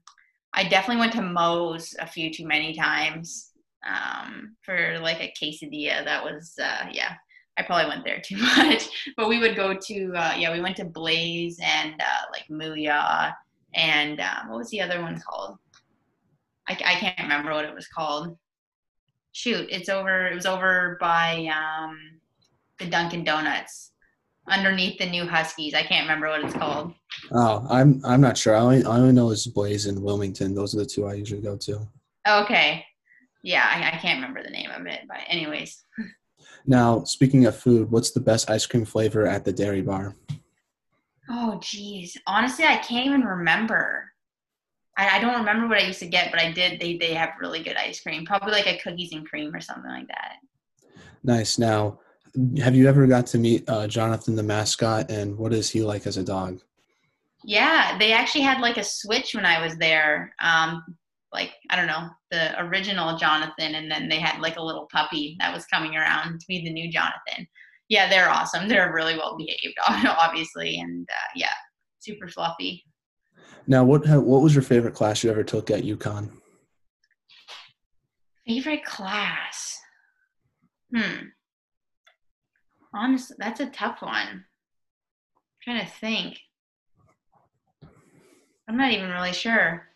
I 0.54 0.64
definitely 0.68 1.00
went 1.00 1.14
to 1.14 1.22
Moe's 1.22 1.96
a 2.00 2.08
few 2.08 2.34
too 2.34 2.48
many 2.48 2.74
times 2.74 3.52
um, 3.88 4.56
for 4.64 5.00
like 5.00 5.22
a 5.22 5.34
quesadilla. 5.40 6.04
That 6.04 6.24
was 6.24 6.56
uh, 6.62 6.88
yeah, 6.92 7.14
I 7.58 7.64
probably 7.64 7.88
went 7.88 8.04
there 8.04 8.22
too 8.24 8.38
much. 8.58 8.88
But 9.16 9.30
we 9.30 9.40
would 9.40 9.56
go 9.56 9.74
to 9.74 10.14
uh, 10.16 10.36
yeah, 10.38 10.52
we 10.52 10.62
went 10.62 10.78
to 10.78 10.86
Blaze 10.86 11.60
and 11.64 11.94
uh, 12.00 12.26
like 12.32 12.48
Muya 12.50 13.34
and 13.74 14.20
um, 14.20 14.50
what 14.50 14.58
was 14.58 14.70
the 14.70 14.82
other 14.82 15.02
one 15.02 15.22
called? 15.22 15.58
I, 16.68 16.74
I 16.74 16.96
can't 16.96 17.20
remember 17.20 17.52
what 17.52 17.66
it 17.66 17.74
was 17.74 17.88
called. 17.88 18.38
Shoot, 19.32 19.68
it's 19.70 19.88
over. 19.88 20.28
It 20.28 20.36
was 20.36 20.46
over 20.46 20.98
by 21.00 21.48
um, 21.54 22.20
the 22.80 22.88
Dunkin' 22.88 23.24
Donuts, 23.24 23.92
underneath 24.48 24.98
the 24.98 25.06
new 25.06 25.26
Huskies. 25.26 25.76
I 25.76 25.84
can't 25.84 26.06
remember 26.06 26.28
what 26.28 26.44
it's 26.44 26.56
called. 26.56 26.94
Oh, 27.32 27.66
I'm 27.70 28.02
I'm 28.04 28.20
not 28.20 28.38
sure. 28.38 28.56
I 28.56 28.60
only 28.60 28.84
I 28.84 28.98
only 28.98 29.14
know 29.14 29.30
it's 29.30 29.46
Blaze 29.46 29.86
and 29.86 30.00
Willington. 30.00 30.56
Those 30.56 30.74
are 30.74 30.80
the 30.80 30.86
two 30.86 31.06
I 31.06 31.14
usually 31.14 31.42
go 31.42 31.56
to. 31.56 31.88
Okay, 32.28 32.84
yeah, 33.44 33.68
I, 33.72 33.96
I 33.96 34.00
can't 34.00 34.18
remember 34.18 34.44
the 34.44 34.50
name 34.50 34.72
of 34.72 34.86
it, 34.88 35.02
but 35.08 35.20
anyways. 35.28 35.84
Now, 36.68 37.06
speaking 37.06 37.46
of 37.46 37.58
food, 37.58 37.90
what's 37.90 38.12
the 38.12 38.20
best 38.20 38.50
ice 38.50 38.66
cream 38.66 38.84
flavor 38.84 39.26
at 39.26 39.46
the 39.46 39.54
Dairy 39.54 39.82
Bar? 39.82 40.16
Oh, 41.30 41.60
geez. 41.62 42.18
Honestly, 42.28 42.66
I 42.66 42.78
can't 42.78 43.06
even 43.06 43.24
remember. 43.24 44.12
I, 44.98 45.18
I, 45.18 45.20
don't 45.20 45.40
remember 45.40 45.68
what 45.68 45.82
I 45.82 45.86
used 45.86 46.00
to 46.00 46.08
get, 46.08 46.30
but 46.32 46.42
I 46.42 46.52
did. 46.52 46.80
They 46.80 46.98
they 46.98 47.14
have 47.14 47.32
really 47.40 47.64
good 47.64 47.78
ice 47.78 48.02
cream. 48.02 48.26
Probably 48.26 48.52
like 48.52 48.68
a 48.68 48.78
cookies 48.80 49.14
and 49.14 49.28
cream 49.28 49.56
or 49.56 49.62
something 49.62 49.90
like 49.90 50.08
that. 50.08 50.36
Nice. 51.24 51.58
Now, 51.58 52.00
have 52.60 52.76
you 52.76 52.88
ever 52.88 53.08
got 53.08 53.28
to 53.28 53.38
meet 53.38 53.68
uh, 53.70 53.88
Jonathan 53.88 54.36
the 54.36 54.44
mascot, 54.44 55.10
and 55.10 55.38
what 55.38 55.54
is 55.54 55.70
he 55.70 55.82
like 55.84 56.06
as 56.06 56.18
a 56.18 56.24
dog? 56.24 56.62
Yeah, 57.44 57.98
they 57.98 58.12
actually 58.12 58.42
had 58.42 58.60
like 58.60 58.78
a 58.78 58.84
switch 58.84 59.36
when 59.36 59.46
I 59.46 59.64
was 59.64 59.78
there. 59.78 60.34
Um, 60.42 60.84
like 61.34 61.54
I 61.70 61.76
don't 61.76 61.88
know 61.88 62.10
the 62.32 62.60
original 62.62 63.18
Jonathan, 63.18 63.76
and 63.76 63.92
then 63.92 64.10
they 64.10 64.20
had 64.20 64.42
like 64.42 64.58
a 64.58 64.64
little 64.64 64.88
puppy 64.92 65.36
that 65.40 65.54
was 65.54 65.66
coming 65.66 65.96
around 65.96 66.40
to 66.40 66.46
be 66.48 66.64
the 66.64 66.72
new 66.72 66.92
Jonathan. 66.92 67.48
Yeah, 67.90 68.10
they're 68.10 68.30
awesome. 68.30 68.68
They're 68.70 68.94
really 68.94 69.16
well 69.16 69.38
behaved, 69.38 69.78
obviously, 69.88 70.80
and 70.80 71.08
uh, 71.10 71.30
yeah, 71.36 71.54
super 72.00 72.28
fluffy. 72.28 72.84
Now, 73.68 73.84
what 73.84 74.08
what 74.08 74.42
was 74.42 74.56
your 74.56 74.64
favorite 74.64 74.94
class 74.94 75.24
you 75.24 75.32
ever 75.32 75.44
took 75.44 75.72
at 75.72 75.84
UConn? 75.84 76.30
Favorite 78.48 78.86
class? 78.86 79.78
Hmm. 80.96 81.28
Honestly, 82.94 83.36
that's 83.40 83.60
a 83.60 83.68
tough 83.68 84.02
one. 84.02 84.14
I'm 84.16 84.46
trying 85.62 85.86
to 85.86 85.92
think. 85.92 86.40
I'm 88.70 88.78
not 88.78 88.92
even 88.92 89.10
really 89.10 89.34
sure. 89.34 89.88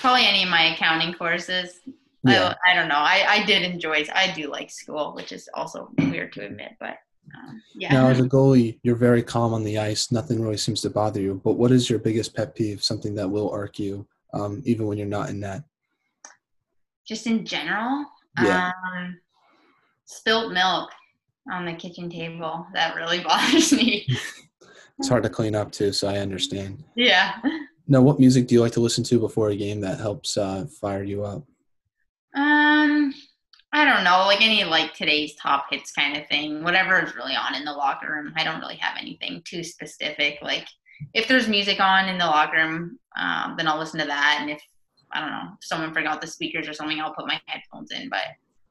Probably 0.00 0.26
any 0.26 0.42
of 0.42 0.48
my 0.48 0.74
accounting 0.74 1.14
courses. 1.14 1.80
Yeah. 2.24 2.54
I, 2.66 2.72
I 2.72 2.74
don't 2.74 2.88
know. 2.88 2.96
I, 2.96 3.24
I 3.28 3.44
did 3.44 3.62
enjoy. 3.62 4.06
I 4.14 4.32
do 4.32 4.50
like 4.50 4.70
school, 4.70 5.14
which 5.14 5.32
is 5.32 5.48
also 5.54 5.90
weird 5.98 6.32
to 6.34 6.46
admit, 6.46 6.72
but 6.80 6.96
um, 7.36 7.62
yeah. 7.74 7.92
Now, 7.92 8.08
as 8.08 8.20
a 8.20 8.24
goalie, 8.24 8.78
you're 8.82 8.96
very 8.96 9.22
calm 9.22 9.54
on 9.54 9.64
the 9.64 9.78
ice. 9.78 10.12
Nothing 10.12 10.42
really 10.42 10.56
seems 10.56 10.80
to 10.82 10.90
bother 10.90 11.20
you. 11.20 11.40
But 11.44 11.54
what 11.54 11.72
is 11.72 11.88
your 11.88 11.98
biggest 11.98 12.34
pet 12.34 12.54
peeve? 12.54 12.82
Something 12.82 13.14
that 13.14 13.28
will 13.28 13.52
irk 13.54 13.78
you, 13.78 14.06
um, 14.32 14.62
even 14.64 14.86
when 14.86 14.98
you're 14.98 15.06
not 15.06 15.30
in 15.30 15.40
net? 15.40 15.62
Just 17.06 17.26
in 17.26 17.44
general, 17.44 18.06
yeah. 18.42 18.70
Um, 18.96 19.18
spilt 20.06 20.52
milk 20.52 20.90
on 21.50 21.66
the 21.66 21.74
kitchen 21.74 22.08
table. 22.08 22.66
That 22.72 22.96
really 22.96 23.20
bothers 23.24 23.72
me. 23.72 24.06
it's 24.98 25.08
hard 25.08 25.22
to 25.22 25.30
clean 25.30 25.54
up 25.54 25.72
too, 25.72 25.92
so 25.92 26.08
I 26.08 26.18
understand. 26.18 26.82
Yeah. 26.96 27.40
Now, 27.86 28.00
what 28.00 28.18
music 28.18 28.46
do 28.46 28.54
you 28.54 28.60
like 28.60 28.72
to 28.72 28.80
listen 28.80 29.04
to 29.04 29.18
before 29.18 29.50
a 29.50 29.56
game 29.56 29.80
that 29.82 30.00
helps 30.00 30.36
uh, 30.36 30.66
fire 30.80 31.02
you 31.02 31.24
up? 31.24 31.44
Um, 32.34 33.14
I 33.72 33.84
don't 33.84 34.04
know, 34.04 34.24
like 34.26 34.40
any 34.40 34.64
like 34.64 34.94
today's 34.94 35.34
top 35.34 35.66
hits 35.70 35.92
kind 35.92 36.16
of 36.16 36.26
thing, 36.28 36.62
whatever 36.62 37.00
is 37.02 37.14
really 37.14 37.34
on 37.34 37.54
in 37.54 37.64
the 37.64 37.72
locker 37.72 38.10
room. 38.10 38.32
I 38.36 38.44
don't 38.44 38.60
really 38.60 38.76
have 38.76 38.96
anything 38.98 39.42
too 39.44 39.62
specific. 39.62 40.38
Like 40.40 40.66
if 41.12 41.28
there's 41.28 41.48
music 41.48 41.80
on 41.80 42.08
in 42.08 42.16
the 42.16 42.24
locker 42.24 42.56
room, 42.56 42.98
um, 43.16 43.54
then 43.56 43.68
I'll 43.68 43.78
listen 43.78 44.00
to 44.00 44.06
that. 44.06 44.38
And 44.40 44.50
if 44.50 44.62
I 45.12 45.20
don't 45.20 45.30
know, 45.30 45.50
if 45.58 45.66
someone 45.66 45.92
forgot 45.92 46.20
the 46.20 46.26
speakers 46.26 46.68
or 46.68 46.72
something, 46.72 47.00
I'll 47.00 47.14
put 47.14 47.26
my 47.26 47.40
headphones 47.46 47.90
in. 47.92 48.08
But 48.08 48.22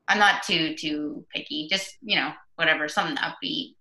I'm 0.08 0.19
not 0.19 0.43
too 0.43 0.76
too 0.76 1.26
picky. 1.34 1.67
Just 1.69 1.97
you 2.02 2.15
know, 2.15 2.32
whatever, 2.56 2.88
something 2.88 3.17
upbeat. 3.17 3.76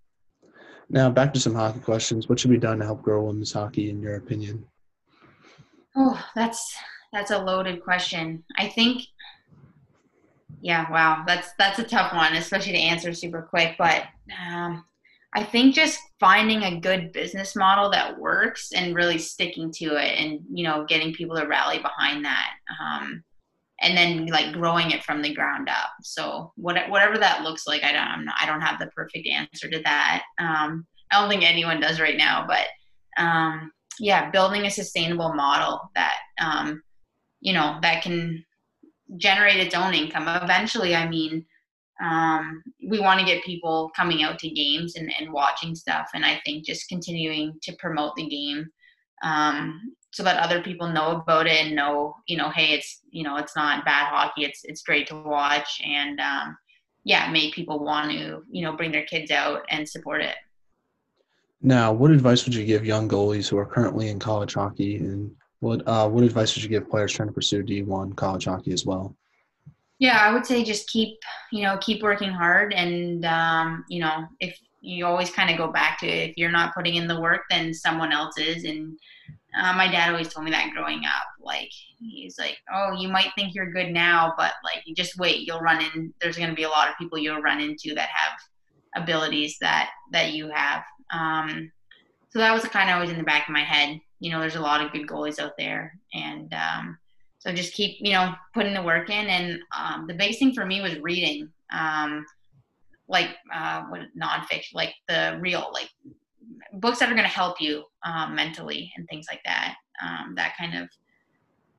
Now 0.89 1.09
back 1.09 1.33
to 1.35 1.41
some 1.41 1.55
hockey 1.55 1.81
questions. 1.81 2.29
What 2.29 2.39
should 2.39 2.51
be 2.51 2.59
done 2.59 2.79
to 2.81 2.85
help 2.85 3.03
grow 3.03 3.25
women's 3.25 3.53
hockey, 3.53 3.91
in 3.91 4.03
your 4.03 4.17
opinion? 4.17 4.67
Oh, 5.97 6.23
that's 6.35 6.75
that's 7.13 7.31
a 7.31 7.39
loaded 7.39 7.83
question. 7.83 8.45
I 8.57 8.69
think 8.69 9.03
yeah, 10.63 10.91
wow, 10.91 11.25
that's 11.27 11.51
that's 11.59 11.81
a 11.81 11.85
tough 11.85 12.15
one, 12.15 12.35
especially 12.35 12.73
to 12.73 12.79
answer 12.79 13.13
super 13.13 13.43
quick. 13.43 13.75
But 13.79 14.05
um, 14.49 14.85
I 15.35 15.43
think 15.43 15.75
just 15.75 15.99
finding 16.21 16.63
a 16.63 16.79
good 16.81 17.13
business 17.13 17.57
model 17.57 17.91
that 17.91 18.19
works 18.19 18.71
and 18.73 18.95
really 18.95 19.19
sticking 19.19 19.73
to 19.73 19.97
it, 19.97 20.19
and 20.19 20.41
you 20.53 20.65
know, 20.65 20.87
getting 20.89 21.13
people 21.13 21.37
to 21.37 21.47
rally 21.47 21.81
behind 21.81 22.25
that, 22.25 22.51
um, 22.81 23.25
and 23.81 23.97
then 23.97 24.27
like 24.27 24.53
growing 24.53 24.93
it 24.93 25.03
from 25.03 25.21
the 25.21 25.35
ground 25.35 25.69
up. 25.69 25.91
So 26.03 26.53
what, 26.55 26.77
whatever 26.89 27.19
that 27.19 27.43
looks 27.43 27.67
like, 27.67 27.83
I 27.83 27.93
don't 27.93 28.29
I 28.41 28.47
don't 28.47 28.61
have 28.61 28.79
the 28.79 28.87
perfect 28.87 29.27
answer 29.27 29.69
to 29.69 29.83
that. 29.83 30.23
Um, 30.39 30.87
I 31.11 31.21
don't 31.21 31.29
think 31.29 31.43
anyone 31.43 31.81
does 31.81 32.01
right 32.01 32.17
now, 32.17 32.47
but 32.47 33.23
um, 33.23 33.73
yeah, 33.99 34.31
building 34.31 34.67
a 34.67 34.71
sustainable 34.71 35.35
model 35.35 35.91
that 35.95 36.17
um, 36.41 36.83
you 37.41 37.53
know 37.53 37.79
that 37.83 38.03
can 38.03 38.45
generate 39.17 39.59
its 39.59 39.75
own 39.75 39.95
income. 39.95 40.29
Eventually, 40.29 40.95
I 40.95 41.09
mean, 41.09 41.45
um, 42.03 42.63
we 42.89 42.99
want 43.01 43.21
to 43.21 43.27
get 43.27 43.45
people 43.45 43.91
coming 43.95 44.23
out 44.23 44.39
to 44.41 44.49
games 44.49 44.97
and, 44.97 45.13
and 45.19 45.33
watching 45.33 45.75
stuff. 45.75 46.09
And 46.15 46.25
I 46.25 46.41
think 46.45 46.65
just 46.65 46.89
continuing 46.89 47.55
to 47.63 47.77
promote 47.79 48.17
the 48.17 48.27
game 48.27 48.67
um, 49.23 49.95
so 50.11 50.23
that 50.25 50.39
other 50.39 50.63
people 50.63 50.89
know 50.89 51.23
about 51.23 51.47
it 51.47 51.65
and 51.65 51.77
know, 51.77 52.17
you 52.27 52.37
know, 52.37 52.51
hey, 52.51 52.73
it's, 52.73 53.01
you 53.11 53.23
know, 53.23 53.37
it's 53.37 53.55
not 53.55 53.85
bad 53.85 54.09
hockey. 54.09 54.45
It's, 54.45 54.65
it's 54.65 54.83
great 54.83 55.07
to 55.09 55.23
watch. 55.23 55.81
And 55.85 56.19
um, 56.21 56.57
yeah, 57.05 57.31
make 57.31 57.55
people 57.55 57.85
want 57.85 58.11
to, 58.11 58.43
you 58.51 58.63
know, 58.63 58.77
bring 58.77 58.91
their 58.91 59.05
kids 59.05 59.31
out 59.31 59.63
and 59.71 59.89
support 59.89 60.23
it. 60.23 60.37
Now, 61.63 61.93
what 61.93 62.11
advice 62.11 62.45
would 62.45 62.55
you 62.55 62.65
give 62.65 62.85
young 62.85 63.09
goalies 63.09 63.49
who 63.49 63.57
are 63.57 63.67
currently 63.67 64.09
in 64.09 64.19
college 64.19 64.55
hockey 64.55 64.97
and 64.97 65.35
what 65.61 65.87
uh, 65.87 66.09
what 66.09 66.25
advice 66.25 66.55
would 66.55 66.65
you 66.65 66.69
give 66.69 66.91
players 66.91 67.13
trying 67.13 67.29
to 67.29 67.33
pursue 67.33 67.63
D1 67.63 68.17
college 68.17 68.47
hockey 68.47 68.73
as 68.73 68.85
well? 68.85 69.17
Yeah, 70.01 70.19
I 70.21 70.33
would 70.33 70.45
say 70.45 70.65
just 70.65 70.89
keep 70.91 71.19
you 71.53 71.63
know 71.63 71.79
keep 71.81 72.03
working 72.03 72.31
hard, 72.31 72.73
and 72.73 73.25
um, 73.25 73.85
you 73.89 74.01
know 74.01 74.27
if 74.41 74.59
you 74.81 75.07
always 75.07 75.31
kind 75.31 75.51
of 75.51 75.57
go 75.57 75.71
back 75.71 76.01
to 76.01 76.07
if 76.07 76.37
you're 76.37 76.51
not 76.51 76.75
putting 76.75 76.97
in 76.97 77.07
the 77.07 77.21
work, 77.21 77.43
then 77.49 77.73
someone 77.73 78.13
else 78.13 78.37
is. 78.37 78.65
And 78.65 78.99
uh, 79.57 79.73
my 79.75 79.87
dad 79.87 80.11
always 80.11 80.29
told 80.29 80.45
me 80.45 80.51
that 80.51 80.73
growing 80.75 81.03
up, 81.05 81.29
Like 81.41 81.71
he's 82.01 82.37
like, 82.39 82.59
oh, 82.75 82.97
you 82.99 83.09
might 83.09 83.31
think 83.37 83.55
you're 83.55 83.71
good 83.71 83.93
now, 83.93 84.35
but 84.37 84.55
like 84.65 84.83
you 84.85 84.95
just 84.97 85.17
wait. 85.19 85.47
You'll 85.47 85.61
run 85.61 85.81
in. 85.81 86.13
There's 86.21 86.37
going 86.37 86.51
to 86.51 86.57
be 86.57 86.65
a 86.65 86.69
lot 86.69 86.89
of 86.89 86.99
people 86.99 87.19
you'll 87.19 87.41
run 87.41 87.61
into 87.61 87.95
that 87.95 88.09
have 88.13 89.03
abilities 89.03 89.57
that 89.61 89.91
that 90.11 90.33
you 90.33 90.51
have. 90.53 90.83
Um, 91.13 91.71
so 92.31 92.39
that 92.39 92.53
was 92.53 92.65
kind 92.65 92.89
of 92.89 92.95
always 92.95 93.11
in 93.11 93.19
the 93.19 93.25
back 93.25 93.47
of 93.47 93.53
my 93.53 93.63
head. 93.63 94.01
You 94.21 94.31
know, 94.31 94.41
there's 94.41 94.57
a 94.57 94.61
lot 94.61 94.85
of 94.85 94.93
good 94.93 95.07
goalies 95.07 95.39
out 95.39 95.53
there, 95.59 95.93
and 96.15 96.53
um, 96.55 96.99
so 97.39 97.53
just 97.53 97.75
keep 97.75 97.97
you 98.01 98.13
know 98.13 98.35
putting 98.55 98.73
the 98.73 98.83
work 98.83 99.11
in. 99.11 99.27
And 99.27 99.61
um, 99.77 100.07
the 100.07 100.15
biggest 100.15 100.39
thing 100.39 100.55
for 100.55 100.65
me 100.65 100.81
was 100.81 100.99
reading, 101.01 101.49
um, 101.73 102.25
like 103.09 103.31
uh, 103.55 103.83
what 103.85 104.01
nonfiction, 104.19 104.75
like 104.75 104.95
the 105.09 105.39
real 105.41 105.69
like 105.73 105.91
books 106.75 107.01
that 107.01 107.09
are 107.11 107.15
going 107.15 107.25
to 107.25 107.29
help 107.29 107.61
you 107.61 107.85
um, 108.05 108.35
mentally 108.35 108.91
and 108.97 109.07
things 109.09 109.27
like 109.31 109.43
that. 109.45 109.75
Um, 110.03 110.35
that 110.37 110.57
kind 110.57 110.77
of 110.77 110.89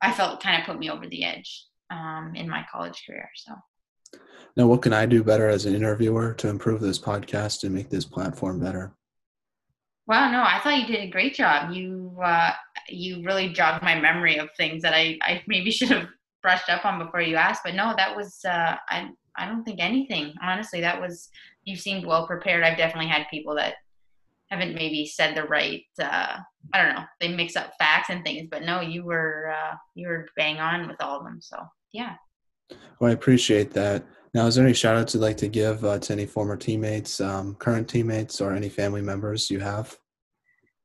I 0.02 0.12
felt 0.12 0.44
kind 0.44 0.62
of 0.62 0.68
put 0.68 0.78
me 0.78 0.90
over 0.90 1.08
the 1.08 1.24
edge 1.24 1.66
in 2.36 2.50
my 2.50 2.66
college 2.72 3.04
career. 3.08 3.30
So. 3.36 3.54
Now, 4.56 4.68
what 4.68 4.84
can 4.84 4.94
I 4.94 5.06
do 5.08 5.24
better 5.24 5.48
as 5.48 5.66
an 5.66 5.76
interviewer 5.76 6.34
to 6.36 6.48
improve 6.48 6.80
this 6.80 7.00
podcast 7.00 7.64
and 7.64 7.74
make 7.74 7.90
this 7.90 8.06
platform 8.06 8.60
better? 8.60 8.94
Wow, 10.06 10.30
no, 10.32 10.44
I 10.44 10.60
thought 10.60 10.80
you 10.80 10.88
did 10.88 11.08
a 11.08 11.12
great 11.12 11.34
job. 11.34 11.72
You 11.72 12.18
uh, 12.24 12.52
you 12.90 13.24
really 13.24 13.50
jogged 13.50 13.84
my 13.84 14.00
memory 14.00 14.38
of 14.38 14.50
things 14.58 14.82
that 14.82 14.94
I, 14.94 15.18
I 15.24 15.42
maybe 15.48 15.72
should 15.72 15.90
have 15.90 16.08
brushed 16.42 16.70
up 16.70 16.86
on 16.86 17.00
before 17.00 17.22
you 17.22 17.36
asked. 17.36 17.62
But 17.64 17.76
no, 17.76 17.94
that 17.98 18.16
was 18.16 18.40
uh, 18.46 18.76
I 18.90 19.10
I 19.38 19.48
don't 19.48 19.64
think 19.64 19.80
anything. 19.80 20.34
Honestly, 20.42 20.82
that 20.82 21.00
was 21.00 21.30
you 21.64 21.78
seemed 21.78 22.06
well 22.06 22.28
prepared. 22.28 22.64
I've 22.64 22.78
definitely 22.78 23.10
had 23.10 23.26
people 23.32 23.56
that 23.56 23.76
haven't 24.50 24.76
maybe 24.76 25.06
said 25.06 25.36
the 25.36 25.44
right 25.46 25.84
uh, 26.02 26.38
I 26.74 26.84
don't 26.84 26.96
know, 26.96 27.04
they 27.20 27.30
mix 27.30 27.56
up 27.56 27.74
facts 27.80 28.10
and 28.10 28.24
things, 28.24 28.48
but 28.50 28.64
no, 28.64 28.82
you 28.82 29.04
were 29.04 29.54
uh, 29.56 29.76
you 29.96 30.08
were 30.08 30.28
bang 30.36 30.60
on 30.60 30.88
with 30.88 31.02
all 31.02 31.20
of 31.20 31.24
them. 31.24 31.40
So 31.42 31.58
yeah. 31.94 32.16
Well, 33.00 33.10
I 33.10 33.14
appreciate 33.14 33.72
that. 33.74 34.04
Now, 34.34 34.48
is 34.48 34.56
there 34.56 34.66
any 34.66 34.74
shout 34.74 34.98
outs 34.98 35.14
you'd 35.14 35.22
like 35.22 35.38
to 35.38 35.48
give 35.48 35.86
uh, 35.86 36.00
to 36.00 36.14
any 36.14 36.26
former 36.26 36.58
teammates, 36.58 37.22
um, 37.22 37.56
current 37.56 37.88
teammates, 37.88 38.42
or 38.42 38.54
any 38.54 38.70
family 38.70 39.02
members 39.02 39.52
you 39.52 39.60
have? 39.60 39.98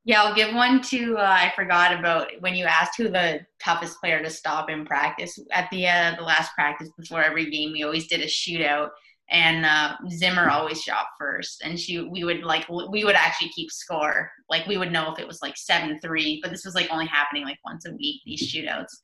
Yeah, 0.05 0.23
I'll 0.23 0.35
give 0.35 0.55
one 0.55 0.81
to, 0.83 1.17
uh, 1.17 1.23
I 1.23 1.53
forgot 1.55 1.99
about 1.99 2.29
when 2.41 2.55
you 2.55 2.65
asked 2.65 2.97
who 2.97 3.09
the 3.09 3.41
toughest 3.63 4.01
player 4.01 4.23
to 4.23 4.31
stop 4.31 4.71
in 4.71 4.87
practice. 4.87 5.39
At 5.51 5.69
the 5.71 5.87
end 5.87 6.19
the 6.19 6.23
last 6.23 6.55
practice 6.55 6.91
before 6.97 7.23
every 7.23 7.51
game, 7.51 7.73
we 7.73 7.83
always 7.83 8.07
did 8.07 8.21
a 8.21 8.27
shootout 8.27 8.91
and 9.31 9.67
uh, 9.67 9.97
Zimmer 10.11 10.49
always 10.49 10.83
shot 10.83 11.07
first, 11.19 11.63
and 11.63 11.79
she 11.79 12.01
we 12.01 12.25
would 12.25 12.43
like 12.43 12.67
we 12.69 13.05
would 13.05 13.15
actually 13.15 13.51
keep 13.51 13.71
score. 13.71 14.31
Like 14.49 14.67
we 14.67 14.79
would 14.79 14.93
know 14.93 15.13
if 15.13 15.19
it 15.19 15.27
was 15.27 15.43
like 15.43 15.57
seven 15.57 15.99
three, 16.01 16.41
but 16.43 16.51
this 16.51 16.65
was 16.65 16.75
like 16.75 16.89
only 16.91 17.07
happening 17.07 17.45
like 17.45 17.59
once 17.65 17.85
a 17.87 17.93
week 17.93 18.23
these 18.25 18.51
shootouts 18.51 18.97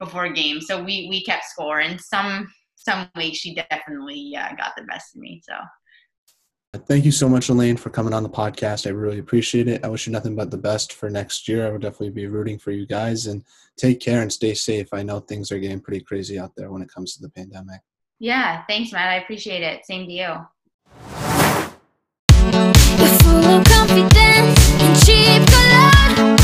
before 0.00 0.28
games. 0.32 0.66
So 0.66 0.82
we 0.82 1.06
we 1.08 1.22
kept 1.22 1.44
score, 1.44 1.80
and 1.80 2.00
some 2.00 2.52
some 2.80 3.08
weeks 3.16 3.38
she 3.38 3.54
definitely 3.54 4.34
uh, 4.36 4.54
got 4.56 4.72
the 4.76 4.84
best 4.84 5.14
of 5.14 5.20
me. 5.20 5.42
So. 5.44 5.54
Thank 6.86 7.04
you 7.04 7.10
so 7.10 7.28
much, 7.28 7.48
Elaine, 7.48 7.76
for 7.76 7.90
coming 7.90 8.14
on 8.14 8.22
the 8.22 8.28
podcast. 8.28 8.86
I 8.86 8.90
really 8.90 9.18
appreciate 9.18 9.66
it. 9.66 9.84
I 9.84 9.88
wish 9.88 10.06
you 10.06 10.12
nothing 10.12 10.36
but 10.36 10.52
the 10.52 10.58
best 10.58 10.92
for 10.92 11.10
next 11.10 11.48
year. 11.48 11.66
I 11.66 11.70
would 11.70 11.82
definitely 11.82 12.10
be 12.10 12.28
rooting 12.28 12.60
for 12.60 12.70
you 12.70 12.86
guys 12.86 13.26
and 13.26 13.44
take 13.76 13.98
care 13.98 14.22
and 14.22 14.32
stay 14.32 14.54
safe. 14.54 14.88
I 14.92 15.02
know 15.02 15.18
things 15.18 15.50
are 15.50 15.58
getting 15.58 15.80
pretty 15.80 16.04
crazy 16.04 16.38
out 16.38 16.52
there 16.56 16.70
when 16.70 16.80
it 16.80 16.92
comes 16.92 17.16
to 17.16 17.22
the 17.22 17.30
pandemic. 17.30 17.80
Yeah, 18.20 18.62
thanks, 18.68 18.92
Matt. 18.92 19.08
I 19.08 19.16
appreciate 19.16 19.62
it. 19.62 19.84
Same 19.84 20.06
to 20.06 20.12
you. 20.12 20.36
You're 22.98 23.18
full 23.18 23.44
of 23.44 23.64
confidence 23.64 24.70
and 24.80 24.96
cheap 25.04 26.39